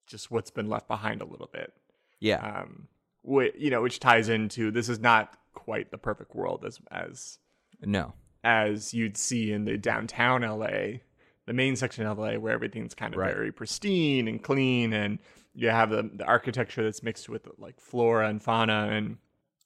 [0.05, 1.73] just what's been left behind a little bit.
[2.19, 2.87] Yeah, Um,
[3.27, 7.39] you know, which ties into this is not quite the perfect world as as
[7.81, 10.99] no, as you'd see in the downtown LA,
[11.45, 13.33] the main section of LA where everything's kind of Right.
[13.33, 15.19] very pristine and clean and
[15.53, 19.17] you have the, the architecture that's mixed with like flora and fauna and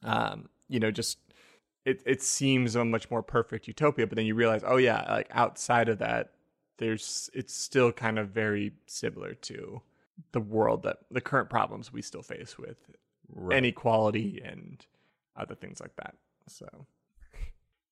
[0.03, 1.17] um, you know, just
[1.85, 5.27] it it seems a much more perfect utopia, but then you realize, oh yeah, like
[5.31, 6.31] outside of that,
[6.77, 9.81] there's it's still kind of very similar to
[10.33, 12.77] the world that the current problems we still face with
[13.31, 13.57] Right.
[13.59, 14.85] inequality and
[15.35, 16.15] other things like that.
[16.47, 16.67] So,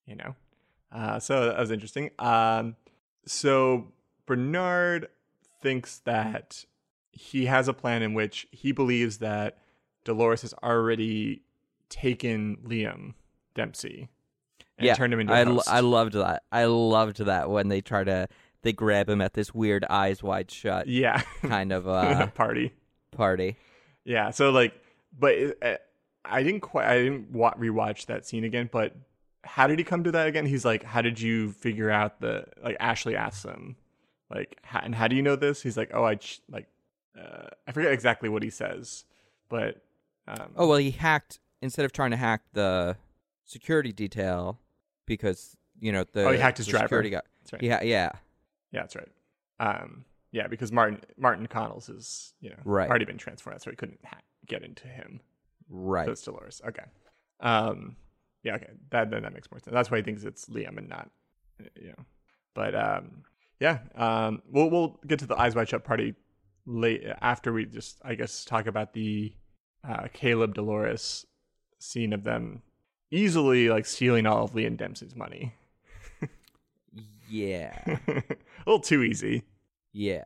[0.05, 0.35] you know,
[0.91, 2.09] uh, so that was interesting.
[2.19, 2.75] Um,
[3.27, 3.91] so
[4.25, 5.07] Bernard
[5.61, 6.65] thinks that
[7.11, 9.57] he has a plan in which he believes that
[10.03, 11.41] Dolores has already
[11.89, 13.13] taken Liam
[13.55, 14.09] Dempsey
[14.77, 15.69] and yeah, turned him into I, a lo- host.
[15.69, 16.43] I loved that.
[16.51, 18.27] I loved that when they try to
[18.61, 22.73] they grab him at this weird eyes wide shut yeah, kind of uh party.
[23.11, 23.55] party.
[24.03, 24.73] Yeah, so like,
[25.17, 25.75] but it, uh,
[26.23, 28.69] I didn't quite, I didn't wa- rewatch that scene again.
[28.71, 28.95] But
[29.47, 30.45] how did he come to that again?
[30.45, 32.77] He's like, how did you figure out the like?
[32.79, 33.75] Ashley asks him,
[34.29, 35.61] like, how, and how do you know this?
[35.61, 36.67] He's like, oh, I ch- like,
[37.19, 39.05] uh, I forget exactly what he says,
[39.49, 39.81] but
[40.27, 42.97] um, Oh well, he hacked instead of trying to hack the
[43.45, 44.59] security detail
[45.05, 46.85] because you know the Oh, he hacked his driver.
[46.85, 47.21] Security guy.
[47.41, 47.61] that's right.
[47.63, 48.11] Yeah, yeah,
[48.71, 49.09] yeah, that's right.
[49.59, 52.89] Um, yeah, because Martin Martin Connells is you know Right.
[52.89, 55.21] already been transformed, so he couldn't ha- get into him.
[55.69, 56.05] right.
[56.05, 56.61] So it's Dolores.
[56.67, 56.83] Okay.
[57.39, 57.95] Um,
[58.47, 58.69] yeah, okay.
[58.91, 59.73] That then that makes more sense.
[59.73, 61.09] That's why he thinks it's Liam and not,
[61.75, 62.05] you know.
[62.53, 63.23] But um,
[63.59, 63.79] yeah.
[63.95, 66.15] Um, we'll we'll get to the eyes wide shut party
[66.65, 69.33] late after we just I guess talk about the
[69.87, 71.25] uh, Caleb Dolores
[71.79, 72.61] scene of them
[73.11, 75.53] easily like stealing all of Liam Dempsey's money.
[77.29, 78.23] Yeah, a
[78.65, 79.43] little too easy.
[79.93, 80.23] yeah.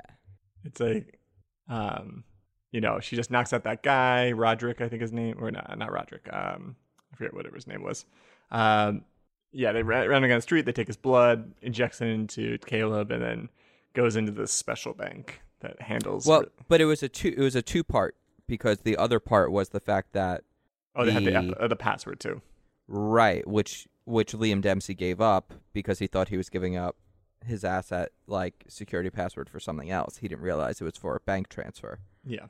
[0.63, 1.19] It's like,
[1.67, 2.23] um,
[2.71, 5.75] you know, she just knocks out that guy, Roderick, I think his name, or not,
[5.77, 6.29] not Roderick.
[6.31, 6.75] Um,
[7.13, 8.06] I forget whatever his name was.
[8.52, 9.04] Um,
[9.52, 10.65] yeah, they ran, ran him down the street.
[10.65, 13.50] They take his blood, injects it into Caleb, and then
[13.93, 16.26] goes into this special bank that handles.
[16.26, 17.34] Well, but it was a two.
[17.36, 18.15] It was a two part
[18.47, 20.43] because the other part was the fact that
[20.95, 22.41] oh, they had the the- uh, the password too.
[22.88, 26.95] right, which which Liam Dempsey gave up because he thought he was giving up
[27.45, 30.17] his asset like security password for something else.
[30.17, 32.00] He didn't realize it was for a bank transfer.
[32.26, 32.45] Yeah,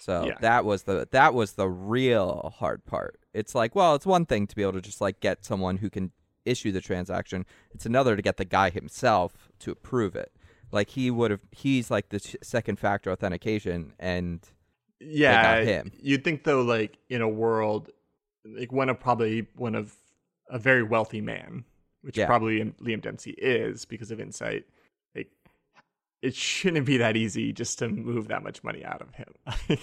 [0.00, 0.38] So Yeah.
[0.40, 3.20] that was the that was the real hard part.
[3.34, 5.90] It's like, well, it's one thing to be able to just like get someone who
[5.90, 6.12] can
[6.44, 7.44] issue the transaction.
[7.72, 10.32] It's another to get the guy himself to approve it.
[10.72, 14.40] Like he would have he's like the second factor authentication and
[15.00, 15.62] yeah.
[15.62, 15.92] him.
[16.00, 17.90] You'd think though, like in a world,
[18.44, 19.94] like one of probably one of
[20.48, 21.64] a very wealthy man,
[22.02, 22.26] which Yeah.
[22.26, 24.64] probably Liam Dempsey is because of Incite.
[26.22, 29.34] It shouldn't be that easy just to move that much money out of him.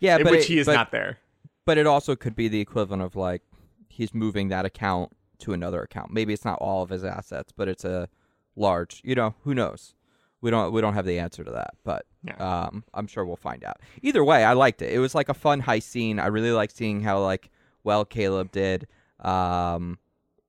[0.00, 1.18] yeah, but which it, he is but, not there.
[1.64, 3.42] but it also could be the equivalent of like
[3.88, 6.12] he's moving that account to another account.
[6.12, 8.08] Maybe it's not all of his assets, but it's a
[8.56, 9.94] large, you know, who knows.
[10.40, 12.36] We don't we don't have the answer to that, but Yeah.
[12.36, 13.80] um, I'm sure we'll find out.
[14.02, 14.92] Either way, I liked it.
[14.92, 16.18] It was like a fun high scene.
[16.18, 17.50] I really like seeing how like
[17.82, 18.86] well Caleb did,
[19.20, 19.98] um,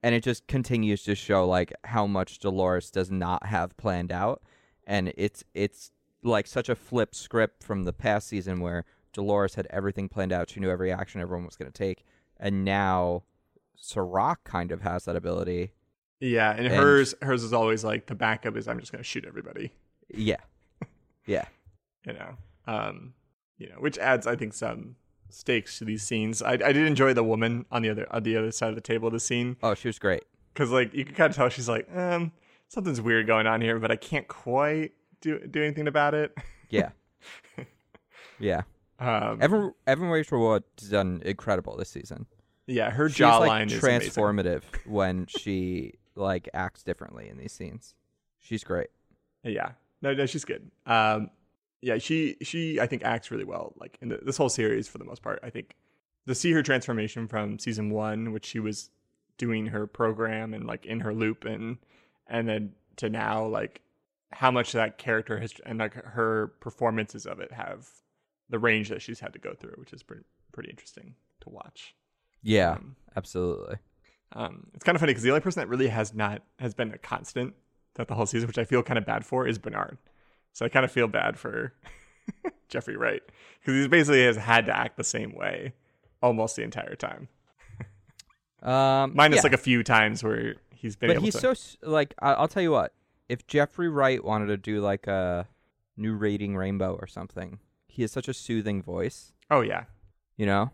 [0.04, 4.42] and it just continues to show like how much Dolores does not have planned out,
[4.88, 5.92] and it's it's
[6.24, 10.50] like such a flip script from the past season where Dolores had everything planned out.
[10.50, 12.04] She knew every action everyone was going to take,
[12.38, 13.24] and now
[13.76, 15.72] Serac kind of has that ability.
[16.20, 19.26] Yeah, and, And- hers hers is always like the backup is I'm just gonna shoot
[19.26, 19.72] everybody.
[20.10, 20.38] Yeah,
[21.26, 21.46] yeah.
[22.08, 22.36] You know,
[22.68, 23.16] um,
[23.58, 24.96] you know, which adds I think some
[25.30, 26.44] stakes to these scenes.
[26.44, 28.82] I I did enjoy the woman on the other on the other side of the
[28.82, 30.24] table the scene Oh, she was great.
[30.54, 32.32] because like you can kind of tell she's like um
[32.70, 36.36] something's weird going on here, but I can't quite do do anything about it.
[36.70, 36.90] Yeah,
[38.40, 38.64] yeah.
[39.00, 42.26] Um, Evan Evan Rachel has done incredible this season.
[42.68, 47.94] yeah, her She's jawline like transformative when she like acts differently in these scenes.
[48.40, 48.88] She's great.
[49.44, 49.72] Yeah.
[50.02, 50.70] No, no, she's good.
[50.86, 51.30] Um,
[51.82, 53.74] yeah, she she I think acts really well.
[53.78, 55.76] Like in the, this whole series, for the most part, I think
[56.28, 58.90] to see her transformation from season one, which she was
[59.38, 61.78] doing her program and like in her loop, and
[62.28, 63.82] and then to now, like
[64.32, 67.88] how much that character has and like her performances of it have
[68.50, 71.96] the range that she's had to go through, which is pretty pretty interesting to watch.
[72.42, 73.78] Yeah, Um, absolutely.
[74.34, 76.92] um, it's kind of funny because the only person that really has not has been
[76.94, 77.54] a constant
[77.96, 79.98] throughout the whole season, which I feel kind of bad for, is Bernard.
[80.54, 81.74] So I kind of feel bad for
[82.70, 83.22] Jeffrey Wright
[83.60, 85.74] because he basically has had to act the same way
[86.22, 87.28] almost the entire time,
[88.62, 89.44] Um, minus yeah.
[89.44, 91.56] like a few times where he's been but he's to.
[91.56, 92.94] so like I- I'll tell you what.
[93.28, 95.48] If Jeffrey Wright wanted to do like a
[95.98, 97.58] new Reading Rainbow or something,
[97.88, 99.34] he has such a soothing voice.
[99.50, 99.86] oh yeah,
[100.38, 100.72] You know,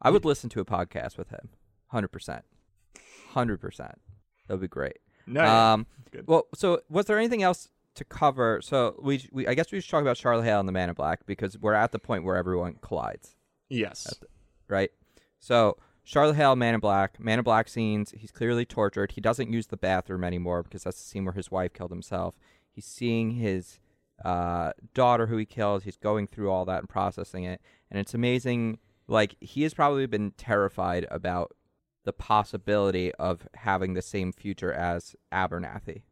[0.00, 1.50] I would listen to a podcast with him.
[1.88, 2.44] Hundred percent,
[3.30, 4.00] hundred percent.
[4.48, 4.98] That would be great.
[5.26, 6.26] no, um, good.
[6.26, 8.60] well, so was there anything else to cover?
[8.62, 10.94] So we, we I guess we should talk about Charlie Hale and the Man in
[10.96, 13.36] Black because we're at the point where everyone collides,
[13.68, 14.12] yes,
[14.68, 14.90] right?
[15.38, 18.12] So Charlotte Hale, Man in Black, Man in Black scenes.
[18.16, 19.12] He's clearly tortured.
[19.12, 22.34] He doesn't use the bathroom anymore because that's the scene where his wife killed himself.
[22.70, 23.78] He's seeing his
[24.24, 25.84] uh, daughter who he killed.
[25.84, 27.60] He's going through all that and processing it,
[27.90, 28.78] and it's amazing.
[29.06, 31.54] Like he has probably been terrified about
[32.04, 36.02] the possibility of having the same future as Abernathy.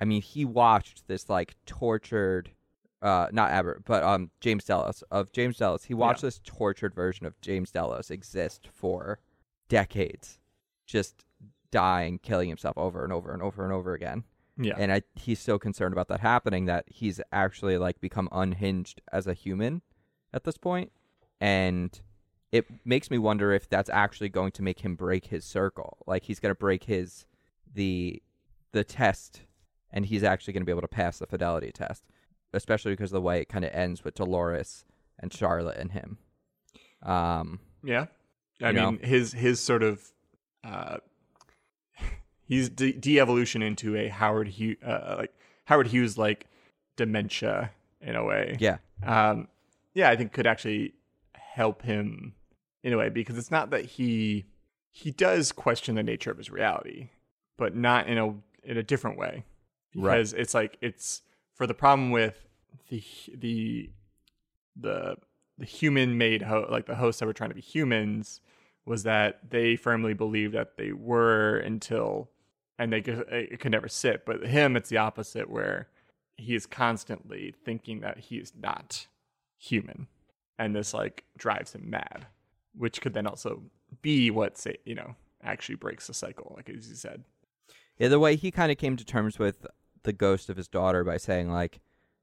[0.00, 2.52] I mean, he watched this like tortured,
[3.02, 5.84] uh, not Aber, but um, James Delos of James Delos.
[5.84, 6.28] He watched Yeah.
[6.28, 9.18] this tortured version of James Delos exist for
[9.70, 10.38] decades,
[10.84, 11.24] just
[11.70, 14.24] dying, killing himself over and over and over and over again.
[14.58, 14.74] Yeah.
[14.76, 19.26] And I, he's so concerned about that happening that he's actually like become unhinged as
[19.26, 19.80] a human
[20.34, 20.92] at this point,
[21.40, 21.98] and
[22.52, 25.98] it makes me wonder if that's actually going to make him break his circle.
[26.06, 27.24] Like he's going to break his
[27.72, 28.22] the
[28.72, 29.42] the test,
[29.90, 32.04] and he's actually going to be able to pass the fidelity test,
[32.52, 34.84] especially because of the way it kind of ends with Dolores
[35.18, 36.18] and Charlotte and him.
[37.02, 38.06] Um, Yeah,
[38.62, 38.90] I You know?
[38.92, 40.02] mean his his sort of
[40.64, 40.98] uh,
[42.44, 45.34] he's de- de-evolution into a Howard Hughes uh, like
[45.66, 46.46] Howard Hughes like
[46.96, 47.70] dementia
[48.00, 48.56] in a way.
[48.58, 49.48] yeah, Um,
[49.94, 50.94] yeah, I think could actually
[51.34, 52.34] help him
[52.82, 54.44] in a way because it's not that he
[54.90, 57.08] he does question the nature of his reality,
[57.56, 58.28] but not in a
[58.64, 59.44] in a different way.
[59.94, 60.16] Right.
[60.16, 61.22] Because it's like it's
[61.54, 62.46] for the problem with
[62.88, 63.02] the
[63.34, 63.90] the
[64.76, 65.16] the
[65.58, 68.40] the human made ho- like the hosts that were trying to be humans
[68.90, 72.28] was that they firmly believed that they were until
[72.78, 75.88] and they could, eh, it could never sit but him it's the opposite where
[76.36, 79.06] he is constantly thinking that he is not
[79.58, 80.06] human
[80.58, 82.26] and this like drives him mad
[82.76, 83.62] which could then also
[84.02, 87.24] be what say you know actually breaks the cycle like as you said
[87.98, 89.66] Yeah, the way he kind of came to terms with
[90.02, 91.80] the ghost of his daughter by saying like,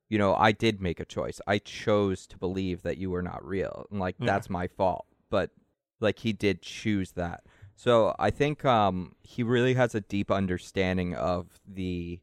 [0.10, 1.40] you know, I did make a choice.
[1.46, 4.26] I chose to believe that you were not real, and like Yeah.
[4.28, 5.06] that's my fault.
[5.30, 5.52] But
[6.00, 7.44] like he did choose that.
[7.76, 12.20] So I think um he really has a deep understanding of the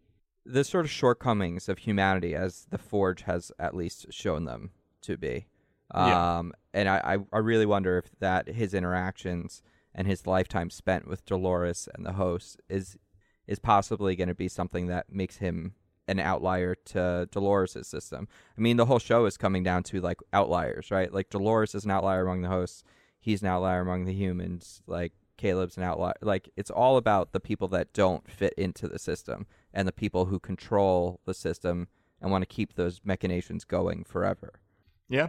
[0.46, 4.70] the sort of shortcomings of humanity as the Forge has at least shown them
[5.02, 5.46] to be.
[5.94, 6.38] Yeah.
[6.38, 9.62] Um and I, I, I really wonder if that his interactions
[9.94, 12.98] and his lifetime spent with Dolores and the host is
[13.46, 15.74] is possibly going to be something that makes him
[16.08, 18.28] an outlier to Dolores' system.
[18.56, 21.12] I mean, the whole show is coming down to like outliers, right?
[21.12, 22.84] Like Dolores is an outlier among the hosts.
[23.24, 24.82] He's an outlier among the humans.
[24.86, 26.12] Like Caleb's an outlier.
[26.20, 30.26] Like it's all about the people that don't fit into the system and the people
[30.26, 31.88] who control the system
[32.20, 34.60] and want to keep those machinations going forever.
[35.08, 35.28] Yeah,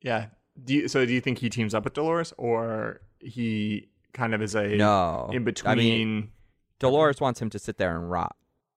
[0.00, 0.28] yeah.
[0.64, 1.04] Do you, so?
[1.04, 5.28] Do you think he teams up with Dolores, or he kind of is a No,
[5.30, 5.70] in between?
[5.70, 6.30] I mean,
[6.78, 8.36] Dolores wants him to sit there and rot.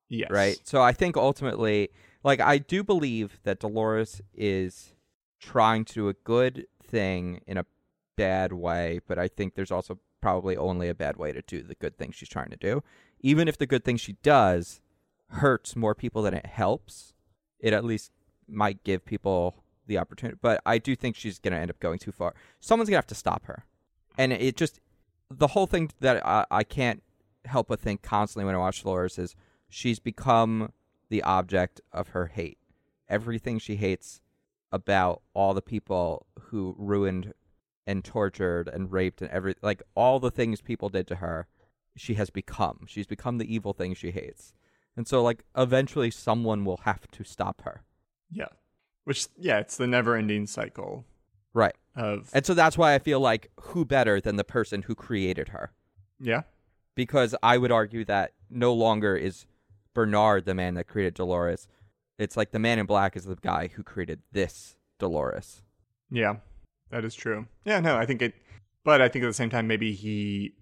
[0.10, 0.60] yes, right?
[0.66, 1.90] So I think ultimately,
[2.22, 4.94] like, I do believe that Dolores is
[5.40, 7.66] trying to do a good thing in a
[8.18, 11.76] bad way, but I think there's also probably only a bad way to do the
[11.76, 12.84] good thing she's trying to do.
[13.22, 14.82] Even if the good thing she does
[15.30, 17.14] hurts more people than it helps,
[17.60, 18.12] it at least
[18.48, 20.38] might give people the opportunity.
[20.42, 22.34] But I do think she's going to end up going too far.
[22.60, 23.66] Someone's going to have to stop her.
[24.18, 24.80] And it just,
[25.30, 27.04] the whole thing that I, I can't
[27.46, 29.36] help but think constantly when I watch Dolores is
[29.70, 30.72] she's become
[31.10, 32.58] the object of her hate.
[33.08, 34.22] Everything she hates
[34.72, 37.34] about all the people who ruined
[37.88, 41.48] and tortured and raped and every like all the things people did to her,
[41.96, 42.86] she has become.
[42.88, 44.54] She's become the evil thing she hates.
[44.96, 47.82] And so like eventually someone will have to stop her.
[48.32, 48.50] yeah.
[49.06, 51.06] Which yeah, it's the never-ending cycle
[51.54, 51.76] Right.
[51.96, 55.50] of And so that's why I feel like who better than the person who created
[55.50, 55.72] her?
[56.20, 56.42] yeah,
[56.94, 59.46] because I would argue that no longer is
[59.94, 61.68] Bernard the man that created Dolores.
[62.20, 65.62] It's like the man in black is the guy who created this Dolores.
[66.12, 66.38] yeah.
[66.90, 67.48] That is true.
[67.66, 68.34] Yeah, no, I think it.
[68.84, 70.54] But I think at the same time, maybe he,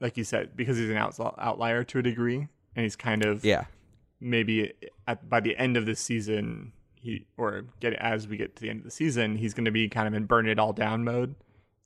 [0.00, 3.44] like you said, because he's an out, outlier to a degree, and he's kind of
[3.44, 3.64] Yeah.
[4.20, 4.72] maybe
[5.06, 8.70] at by the end of this season he or get as we get to the
[8.70, 11.04] end of the season he's going to be kind of in burn it all down
[11.04, 11.34] mode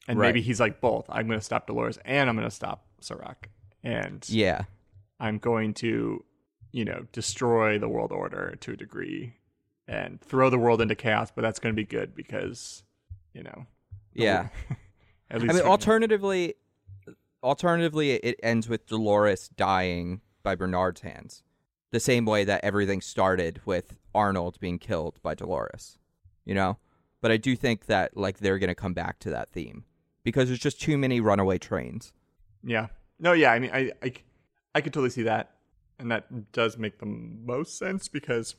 [0.07, 0.29] and Right.
[0.29, 3.49] maybe he's like both i'm going to stop dolores and i'm going to stop Serac.
[3.83, 4.63] and Yeah.
[5.19, 6.25] i'm going to
[6.71, 9.35] you know destroy the world order to a degree
[9.89, 12.85] and throw the world into chaos but that's going to be good because
[13.35, 13.78] you know the
[14.19, 14.49] Yeah.
[14.69, 14.77] wor-
[15.31, 16.55] at I mean alternatively
[17.43, 21.43] alternatively it ends with Dolores dying by Bernard's hands.
[21.91, 25.99] The same way that everything started with Arnold being killed by Dolores.
[26.45, 26.79] You know?
[27.21, 29.85] But I do think that like they're going to come back to that theme
[30.23, 32.13] because there's just too many runaway trains.
[32.63, 32.89] Yeah.
[33.19, 33.53] No, yeah.
[33.53, 34.13] I mean, I, I,
[34.75, 35.53] I could totally see that.
[35.99, 38.55] And that does make the most sense because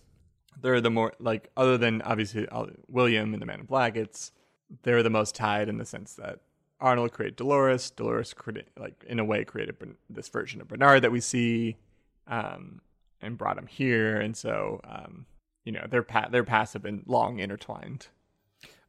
[0.62, 4.32] they're the more, like, other than obviously uh, William and the Man in Black, it's,
[4.84, 6.40] they're the most tied in the sense that
[6.80, 7.90] Arnold created Dolores.
[7.92, 11.78] Dolores, created, like, in a way, created Bern- this version of Bernard that we see
[12.28, 12.82] um,
[13.22, 14.20] and brought him here.
[14.20, 15.26] And so, um,
[15.66, 18.08] you know their pa- their paths have been long intertwined.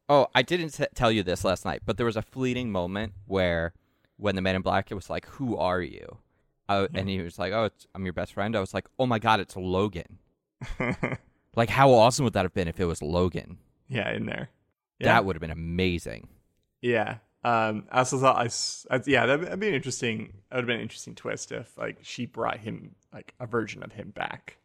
[0.09, 3.13] Oh, I didn't t- tell you this last night, but there was a fleeting moment
[3.27, 3.73] where,
[4.17, 6.17] when the Man in Black, it was like, "Who are you?"
[6.69, 9.05] Uh, and he was like, "Oh, it's, I'm your best friend." I was like, "Oh
[9.05, 10.19] my god, it's Logan!"
[11.55, 13.57] Like, how awesome would that have been if it was Logan?
[13.89, 14.49] yeah, in there.
[15.01, 15.13] Yeah.
[15.13, 16.27] That would have been amazing.
[16.81, 17.17] Yeah.
[17.43, 18.49] Um, I also thought I,
[18.95, 20.33] I- yeah, that'd, that'd be an interesting.
[20.49, 23.83] That would have been an interesting twist if like she brought him like a version
[23.83, 24.57] of him back.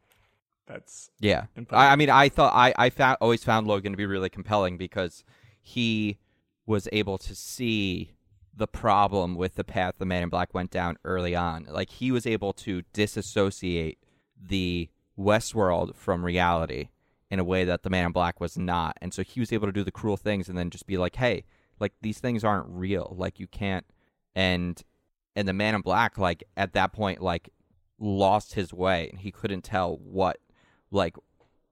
[0.67, 4.05] That's Yeah, I, I mean, I thought I I found always found Logan to be
[4.07, 5.25] really compelling because
[5.63, 6.19] he
[6.67, 8.13] was able to see
[8.55, 11.67] the problem with the path the Man in Black went down early on.
[11.71, 13.99] Like he was able to disassociate
[14.41, 16.89] the Westworld from reality
[17.31, 19.67] in a way that the Man in Black was not, and so he was able
[19.67, 21.45] to do the cruel things and then just be like, "Hey,
[21.81, 23.15] like these things aren't real.
[23.19, 23.85] Like you can't."
[24.35, 24.83] And
[25.35, 27.51] and the Man in Black, like at that point, like
[27.99, 30.39] lost his way and he couldn't tell what
[30.91, 31.17] like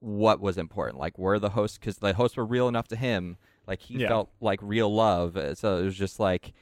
[0.00, 3.36] what was important like were the hosts because the hosts were real enough to him
[3.66, 4.08] like he Yeah.
[4.08, 6.52] felt like real love so it was just like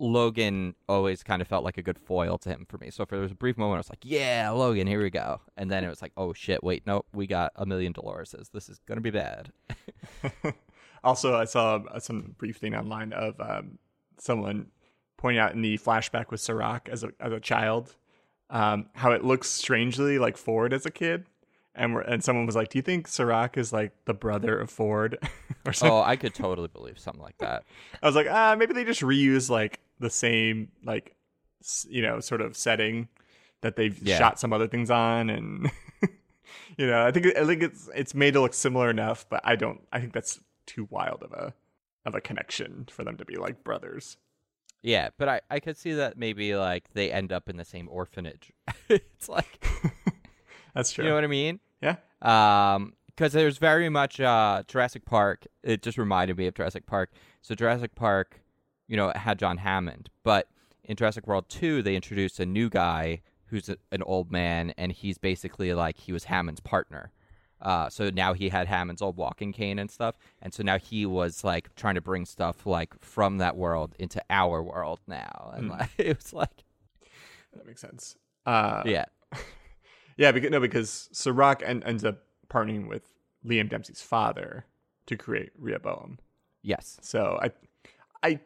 [0.00, 2.90] logan always kind of felt like a good foil to him for me.
[2.90, 5.40] So for there was a brief moment i was like yeah logan here we go.
[5.56, 8.50] And then it was like oh shit wait no, we got a million doloreses.
[8.50, 9.52] This is gonna be bad.
[11.02, 13.78] Also I saw uh, some brief thing online of um,
[14.18, 14.66] someone
[15.16, 17.96] pointing out in the flashback with Serac as a as a child
[18.50, 21.26] um, how it looks strangely like Ford as a kid.
[21.72, 24.70] And, we're, and someone was like, "Do you think Serac is like the brother of
[24.70, 25.16] Ford,
[25.64, 27.62] or something?" oh i could totally believe something like that.
[28.02, 31.14] I was like, ah, maybe they just reuse like the same like
[31.88, 33.08] you know sort of setting
[33.60, 34.18] that they've Yeah.
[34.18, 35.70] shot some other things on, and
[36.78, 39.54] you know, I think I think it's it's made to look similar enough, but I
[39.56, 39.80] don't.
[39.92, 41.52] I think that's too wild of a
[42.06, 44.16] of a connection for them to be like brothers.
[44.82, 47.86] yeah but i i could see that maybe like they end up in the same
[47.90, 48.52] orphanage
[48.88, 49.62] it's like
[50.74, 51.04] That's true.
[51.04, 55.82] you know what i mean yeah, um because there's very much uh Jurassic Park it
[55.82, 57.10] just reminded me of Jurassic Park
[57.42, 58.39] so Jurassic Park
[58.90, 60.48] you know had John Hammond but
[60.84, 64.92] in Jurassic World 2 they introduced a new guy who's a, an old man and
[64.92, 67.12] he's basically like he was Hammond's partner
[67.62, 71.06] uh so now he had Hammond's old walking cane and stuff and so now he
[71.06, 75.64] was like trying to bring stuff like from that world into our world now and
[75.66, 75.70] Hmm.
[75.72, 76.64] like, it was like
[77.54, 78.16] that makes sense.
[78.46, 79.04] Uh, yeah
[80.16, 82.18] yeah, because no, because Serac en- ends up
[82.48, 83.04] partnering with
[83.46, 84.64] Liam Dempsey's father
[85.06, 86.18] to create Rehoboam.
[86.62, 87.50] yes So I,
[88.22, 88.40] I,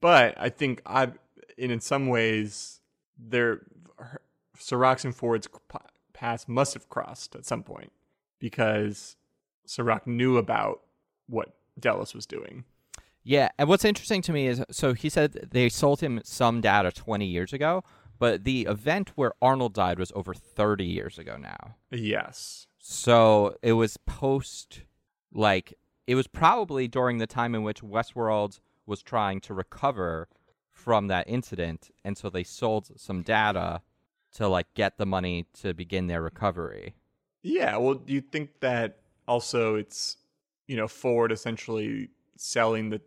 [0.00, 1.12] but I think I,
[1.56, 2.80] in in some ways,
[3.18, 3.62] their
[3.98, 4.22] her-
[5.04, 5.48] and Ford's
[6.12, 7.92] paths must have crossed at some point
[8.38, 9.16] because
[9.64, 10.82] Serac knew about
[11.26, 12.64] what Delos was doing.
[13.22, 16.90] Yeah, and what's interesting to me is so he said they sold him some data
[16.90, 17.84] 20 years ago,
[18.18, 21.76] but the event where Arnold died was over 30 years ago now.
[21.90, 22.66] Yes.
[22.78, 24.82] So it was post,
[25.32, 25.74] like,
[26.06, 30.28] it was probably during the time in which Westworld was trying to recover
[30.70, 31.90] from that incident.
[32.04, 33.82] And so they sold some data
[34.34, 36.94] to, like, get the money to begin their recovery.
[37.42, 37.76] Yeah.
[37.78, 40.16] Well, do you think that also it's
[40.66, 43.00] you know Ford essentially selling the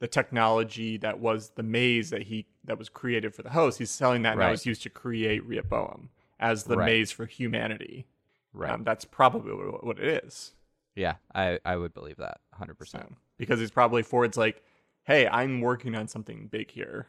[0.00, 3.78] the technology that was the maze that he that was created for the host?
[3.78, 4.50] He's selling that Right.
[4.50, 6.86] was used to create Rehoboam as the Right.
[6.86, 8.06] maze for humanity.
[8.52, 8.70] Right.
[8.72, 10.52] Um, that's probably what what it is.
[10.94, 12.88] yeah, I, I would believe that 100%.
[12.88, 13.06] So,
[13.36, 14.62] because it's probably Ford's like,
[15.08, 17.06] hey, I'm working on something big here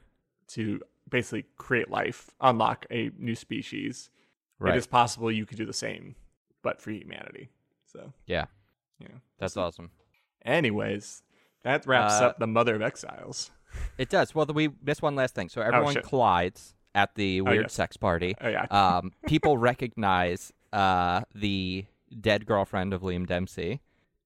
[0.48, 4.10] to basically create life, unlock a new species.
[4.58, 4.74] Right.
[4.74, 6.16] It is possible you could do the same,
[6.64, 7.50] but for humanity.
[7.86, 8.46] So, yeah,
[9.00, 9.16] you know.
[9.38, 9.92] that's awesome.
[10.46, 11.24] Anyways,
[11.64, 13.52] that wraps Uh, up the Mother of Exiles.
[13.98, 14.34] It does.
[14.34, 15.50] Well, we missed one last thing.
[15.50, 16.04] So everyone shit.
[16.04, 17.74] collides at the weird yes.
[17.74, 18.34] sex party.
[18.42, 21.86] Oh yeah, Um, people recognize uh, the
[22.20, 23.82] dead girlfriend of Liam Dempsey,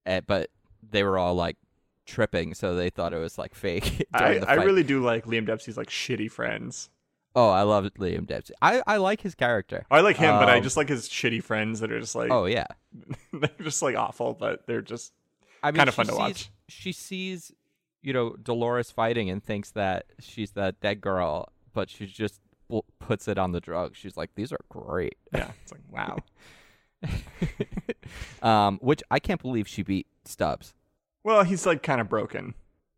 [0.06, 0.50] uh, but
[0.88, 1.58] they were all like
[2.06, 4.08] tripping, so they thought it was like fake.
[4.14, 6.90] I, I really do like Liam Dempsey's like shitty friends.
[7.36, 8.54] Oh, I love Liam Dempsey.
[8.62, 9.86] I, I like his character.
[9.90, 12.32] I like him, but I Um, just like his shitty friends that are just like
[12.32, 12.68] Oh yeah.
[13.34, 15.14] they're just like awful, but they're just
[15.64, 16.52] I mean, Kinda she fun to watch.
[16.68, 17.52] She sees,
[18.02, 22.40] you know, Dolores fighting and thinks that she's that dead girl, but she just
[23.00, 23.98] puts it on the drugs.
[23.98, 26.18] She's like, "These are great." yeah, it's like wow.
[28.42, 30.74] um, which I can't believe she beat Stubbs.
[31.24, 32.54] Well, he's like kind of broken.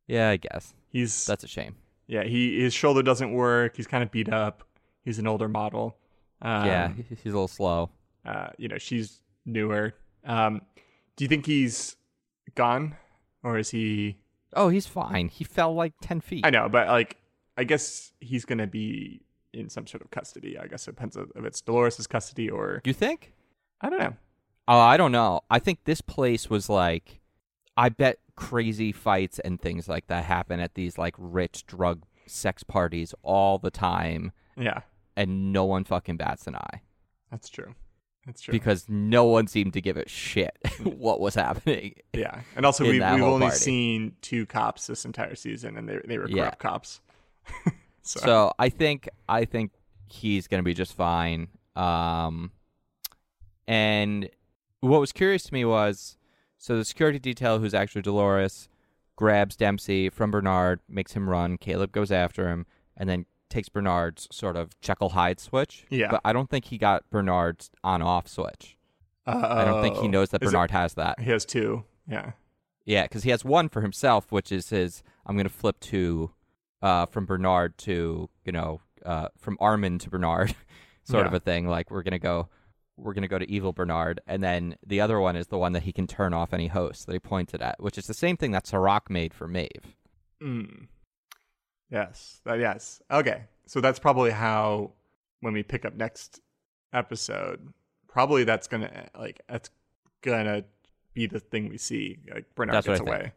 [0.07, 1.75] Yeah, I guess He's that's a shame.
[2.07, 3.75] yeah, he his shoulder doesn't work.
[3.75, 4.63] He's kind of beat up.
[5.03, 5.97] He's an older model.
[6.41, 7.89] Um, yeah, he's a little slow.
[8.25, 9.93] uh, you know, she's newer.
[10.23, 10.61] Um,
[11.15, 11.95] do you think he's
[12.55, 12.95] gone,
[13.43, 14.17] or is he?
[14.53, 15.27] Oh, he's fine.
[15.27, 16.45] He fell like ten feet.
[16.45, 17.17] I know, but like,
[17.57, 19.21] I guess he's gonna be
[19.53, 20.57] in some sort of custody.
[20.57, 23.33] I guess it depends if it's Dolores's custody or You think?
[23.81, 24.13] I don't know.
[24.67, 25.41] Oh, I don't know.
[25.49, 27.19] I think this place was like,
[27.77, 32.63] I bet crazy fights and things like that happen at these like rich drug sex
[32.63, 34.81] parties all the time, Yeah,
[35.15, 36.81] and no one fucking bats an eye
[37.31, 37.75] that's true.
[38.25, 38.51] That's true.
[38.53, 41.95] because no one seemed to give a shit what was happening.
[42.13, 43.57] yeah, and also in we, that we've only party.
[43.57, 46.43] seen two cops this entire season, and they they were Yeah.
[46.43, 47.01] corrupt cops.
[48.01, 49.71] so, So I think I think
[50.09, 51.49] he's gonna be just fine.
[51.75, 52.51] Um,
[53.67, 54.29] and
[54.81, 56.17] what was curious to me was
[56.57, 58.67] so the security detail, who's actually Dolores,
[59.15, 61.57] grabs Dempsey from Bernard, makes him run.
[61.57, 62.65] Caleb goes after him,
[62.97, 65.85] and then takes Bernard's sort of Jekyll Hyde switch.
[65.89, 66.09] Yeah.
[66.11, 68.77] but I don't think he got Bernard's on off switch.
[69.27, 70.11] I don't think he Oh.
[70.11, 71.19] knows that Is it- Bernard has that.
[71.19, 71.83] He has two.
[72.07, 72.31] Yeah.
[72.85, 75.01] Yeah, because he has one for himself, which is his.
[75.25, 76.31] I'm going to flip to,
[76.83, 80.53] uh, from Bernard to you know, uh, from Armin to Bernard,
[81.03, 81.67] sort of a thing.
[81.67, 82.49] Like we're gonna go,
[82.97, 85.83] we're gonna go to evil Bernard, and then the other one is the one that
[85.83, 88.51] he can turn off any host that he pointed at, which is the same thing
[88.51, 89.95] that Serac made for Maeve.
[90.41, 90.87] Mm.
[91.89, 92.41] Yes.
[92.45, 93.01] That, yes.
[93.11, 93.43] Okay.
[93.67, 94.91] So that's probably how
[95.41, 96.39] when we pick up next
[96.93, 97.73] episode,
[98.07, 99.69] probably that's gonna like that's
[100.21, 100.63] gonna
[101.13, 102.17] be the thing we see.
[102.33, 103.09] Like Bernard That's gets I think.
[103.09, 103.31] away.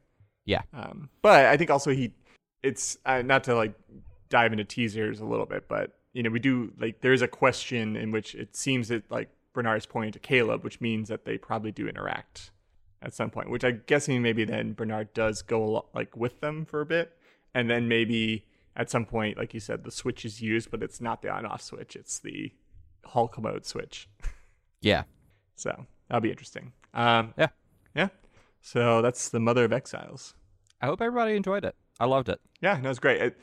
[0.45, 0.63] Yeah.
[0.73, 2.13] Um, but I think also he,
[2.63, 3.75] it's uh, not to like
[4.29, 7.29] dive into teasers a little bit, but you know we do like there is a
[7.29, 9.29] question in which it seems that like
[9.59, 12.53] Bernard is pointing to Caleb, which means that they probably do interact
[13.03, 13.51] at some point.
[13.51, 17.17] Which I'm guessing maybe then Bernard does go like with them for a bit,
[17.55, 18.47] and then maybe
[18.77, 21.61] at some point, like you said, the switch is used, but it's not the on-off
[21.61, 22.53] switch; it's the
[23.05, 24.09] Hulk mode switch.
[24.81, 25.03] Yeah,
[25.57, 26.73] So that'll be interesting.
[26.95, 27.49] Um, Yeah.
[27.97, 28.09] yeah.
[28.63, 30.35] So that's the Mother of Exiles.
[30.81, 31.75] I hope everybody enjoyed it.
[31.99, 32.41] I loved it.
[32.61, 33.21] Yeah, no, it's great.
[33.21, 33.41] It,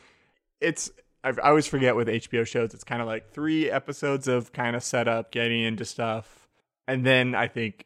[0.62, 0.90] it's
[1.26, 4.76] I, I always forget with HBO shows, it's kind of like three episodes of kind
[4.76, 6.48] of setup, getting into stuff,
[6.88, 7.86] and then I think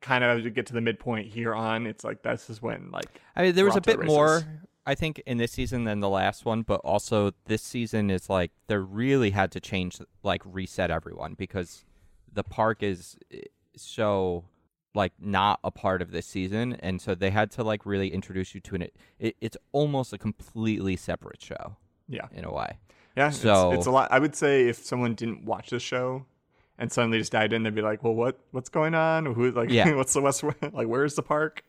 [0.00, 2.90] kind of as we get to the midpoint here on, it's like this is when
[2.90, 4.42] like I mean, there was a bit more.
[4.86, 8.50] I think, in this season than the last one, but also this season is like
[8.66, 11.84] they really had to change, like reset everyone because
[12.32, 13.16] the park is
[13.76, 14.44] so
[14.94, 18.54] like not a part of this season, and so they had to like really introduce
[18.54, 18.86] you to an.
[19.20, 21.76] It, it's almost a completely separate show
[22.10, 22.76] yeah, in a way.
[23.16, 23.30] yeah.
[23.30, 24.12] So- it's, it's a lot.
[24.12, 26.26] I would say if someone didn't watch the show
[26.78, 29.24] and suddenly just dived in, they'd be like, well, what what's going on?
[29.26, 29.94] Who like Yeah.
[30.00, 30.44] what's the West?
[30.72, 31.64] Like where's the park?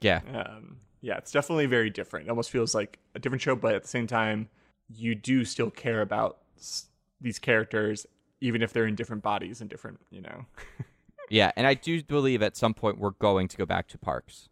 [0.00, 2.26] Yeah, um, yeah, it's definitely very different.
[2.26, 4.48] It almost feels like a different show, but at the same time,
[4.88, 6.86] you do still care about s-
[7.20, 8.06] these characters,
[8.40, 10.46] even if they're in different bodies and different, you know.
[11.28, 14.48] yeah, and I do believe at some point we're going to go back to parks.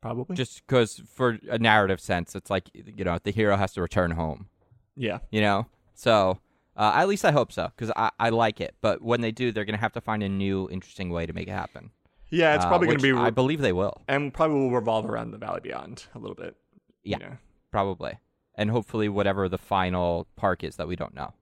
[0.00, 0.34] Probably.
[0.34, 4.10] just because for a narrative sense it's like you know the hero has to return
[4.10, 4.48] home
[4.96, 6.38] yeah, you know so
[6.76, 9.52] uh, at least i hope so because I, I like it but when they do
[9.52, 11.90] they're going to have to find a new interesting way to make it happen
[12.30, 12.54] yeah.
[12.54, 15.04] It's Uh, probably going to be, re- i believe they will and probably will revolve
[15.08, 16.56] around the Valley Beyond a little bit.
[17.04, 17.18] Yeah.
[17.18, 17.36] you know.
[17.70, 18.18] probably
[18.54, 21.34] and hopefully whatever the final park is that we don't know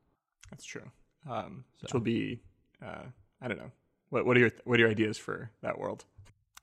[0.50, 0.90] that's true.
[1.30, 2.40] Um, which will be,
[2.84, 3.02] uh,
[3.40, 3.70] I don't know.
[4.08, 6.04] What what are your what are your ideas for that world?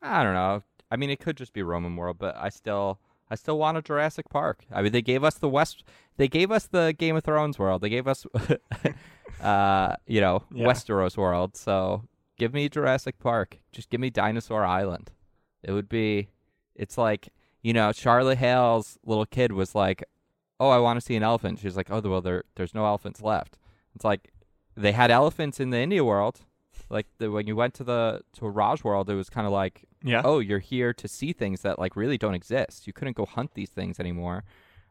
[0.02, 0.62] i don't know
[0.92, 3.00] i mean it could just be roman world but i still
[3.30, 4.66] i still want a jurassic park.
[4.72, 5.84] I mean they gave us the west
[6.18, 7.82] they gave us the game of thrones world.
[7.82, 8.26] They gave us
[9.42, 10.68] uh you know Yeah.
[10.68, 11.56] westeros world.
[11.56, 12.04] So
[12.38, 13.60] give me jurassic park.
[13.72, 15.12] Just give me dinosaur island.
[15.64, 16.30] It would be
[16.76, 17.30] it's like
[17.62, 20.04] you know charlotte hale's little kid was like
[20.60, 21.60] oh i want to see an elephant.
[21.60, 23.58] She's like oh well there there's no elephants left.
[23.96, 24.32] It's like
[24.76, 26.42] they had elephants in the india world.
[26.90, 29.84] Like the, when you went to the to raj world it was kind of like
[30.04, 30.22] Yeah.
[30.24, 32.88] oh, you're here to see things that like really don't exist.
[32.88, 34.44] You couldn't go hunt these things anymore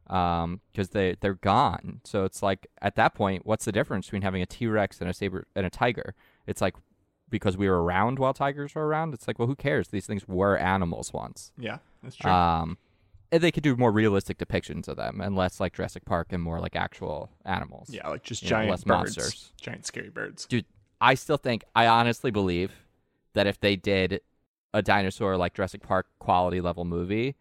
[0.08, 2.00] um because they they're gone.
[2.04, 5.14] So it's like at that point, what's the difference between having a T-Rex and a
[5.14, 6.14] saber and a tiger?
[6.46, 6.76] It's like
[7.28, 9.14] because we were around while tigers were around.
[9.14, 9.88] It's like, well, who cares?
[9.88, 11.52] These things were animals once.
[11.58, 12.30] yeah, that's true.
[12.30, 12.78] Um
[13.32, 16.40] and they could do more realistic depictions of them and less like Jurassic Park and
[16.42, 17.90] more like actual animals.
[17.90, 19.52] yeah, like just you know, giant less birds, monsters.
[19.60, 20.46] giant scary birds.
[20.46, 20.64] dude,
[21.00, 22.72] I still think, I honestly believe
[23.34, 24.20] that if they did
[24.76, 27.34] a dinosaur like Jurassic Park quality level movie,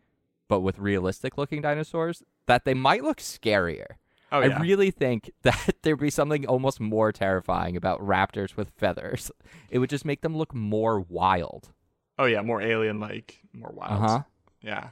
[0.47, 3.97] but with realistic looking dinosaurs, that they might look scarier.
[4.31, 9.31] Oh I really think that there'd be something almost more terrifying about raptors with feathers.
[9.69, 11.73] It would just make them look more wild.
[12.17, 14.03] oh yeah, more alien like, more wild.
[14.03, 14.21] Uh huh.
[14.61, 14.89] Yeah.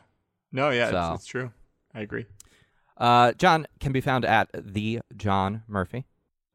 [0.51, 1.51] No, yeah, So- it's, it's true.
[1.95, 2.25] I agree.
[2.97, 6.05] Uh, John can be found at the John Murphy.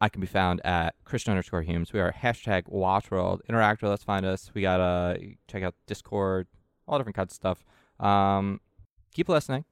[0.01, 1.93] I can be found at Christian underscore Humes.
[1.93, 3.41] We are hashtag Watchworld.
[3.49, 4.51] Interact with us, find us.
[4.55, 5.17] We got uh
[5.49, 6.47] check out Discord,
[6.87, 7.65] all different kinds of stuff.
[7.99, 8.61] Um,
[9.13, 9.65] keep listening.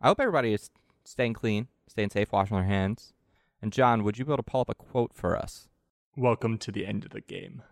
[0.00, 0.70] I hope everybody is
[1.04, 3.12] staying clean, staying safe, washing their hands.
[3.60, 5.68] And John, would you be able to pull up a quote for us?
[6.16, 7.62] Welcome to the end of the game.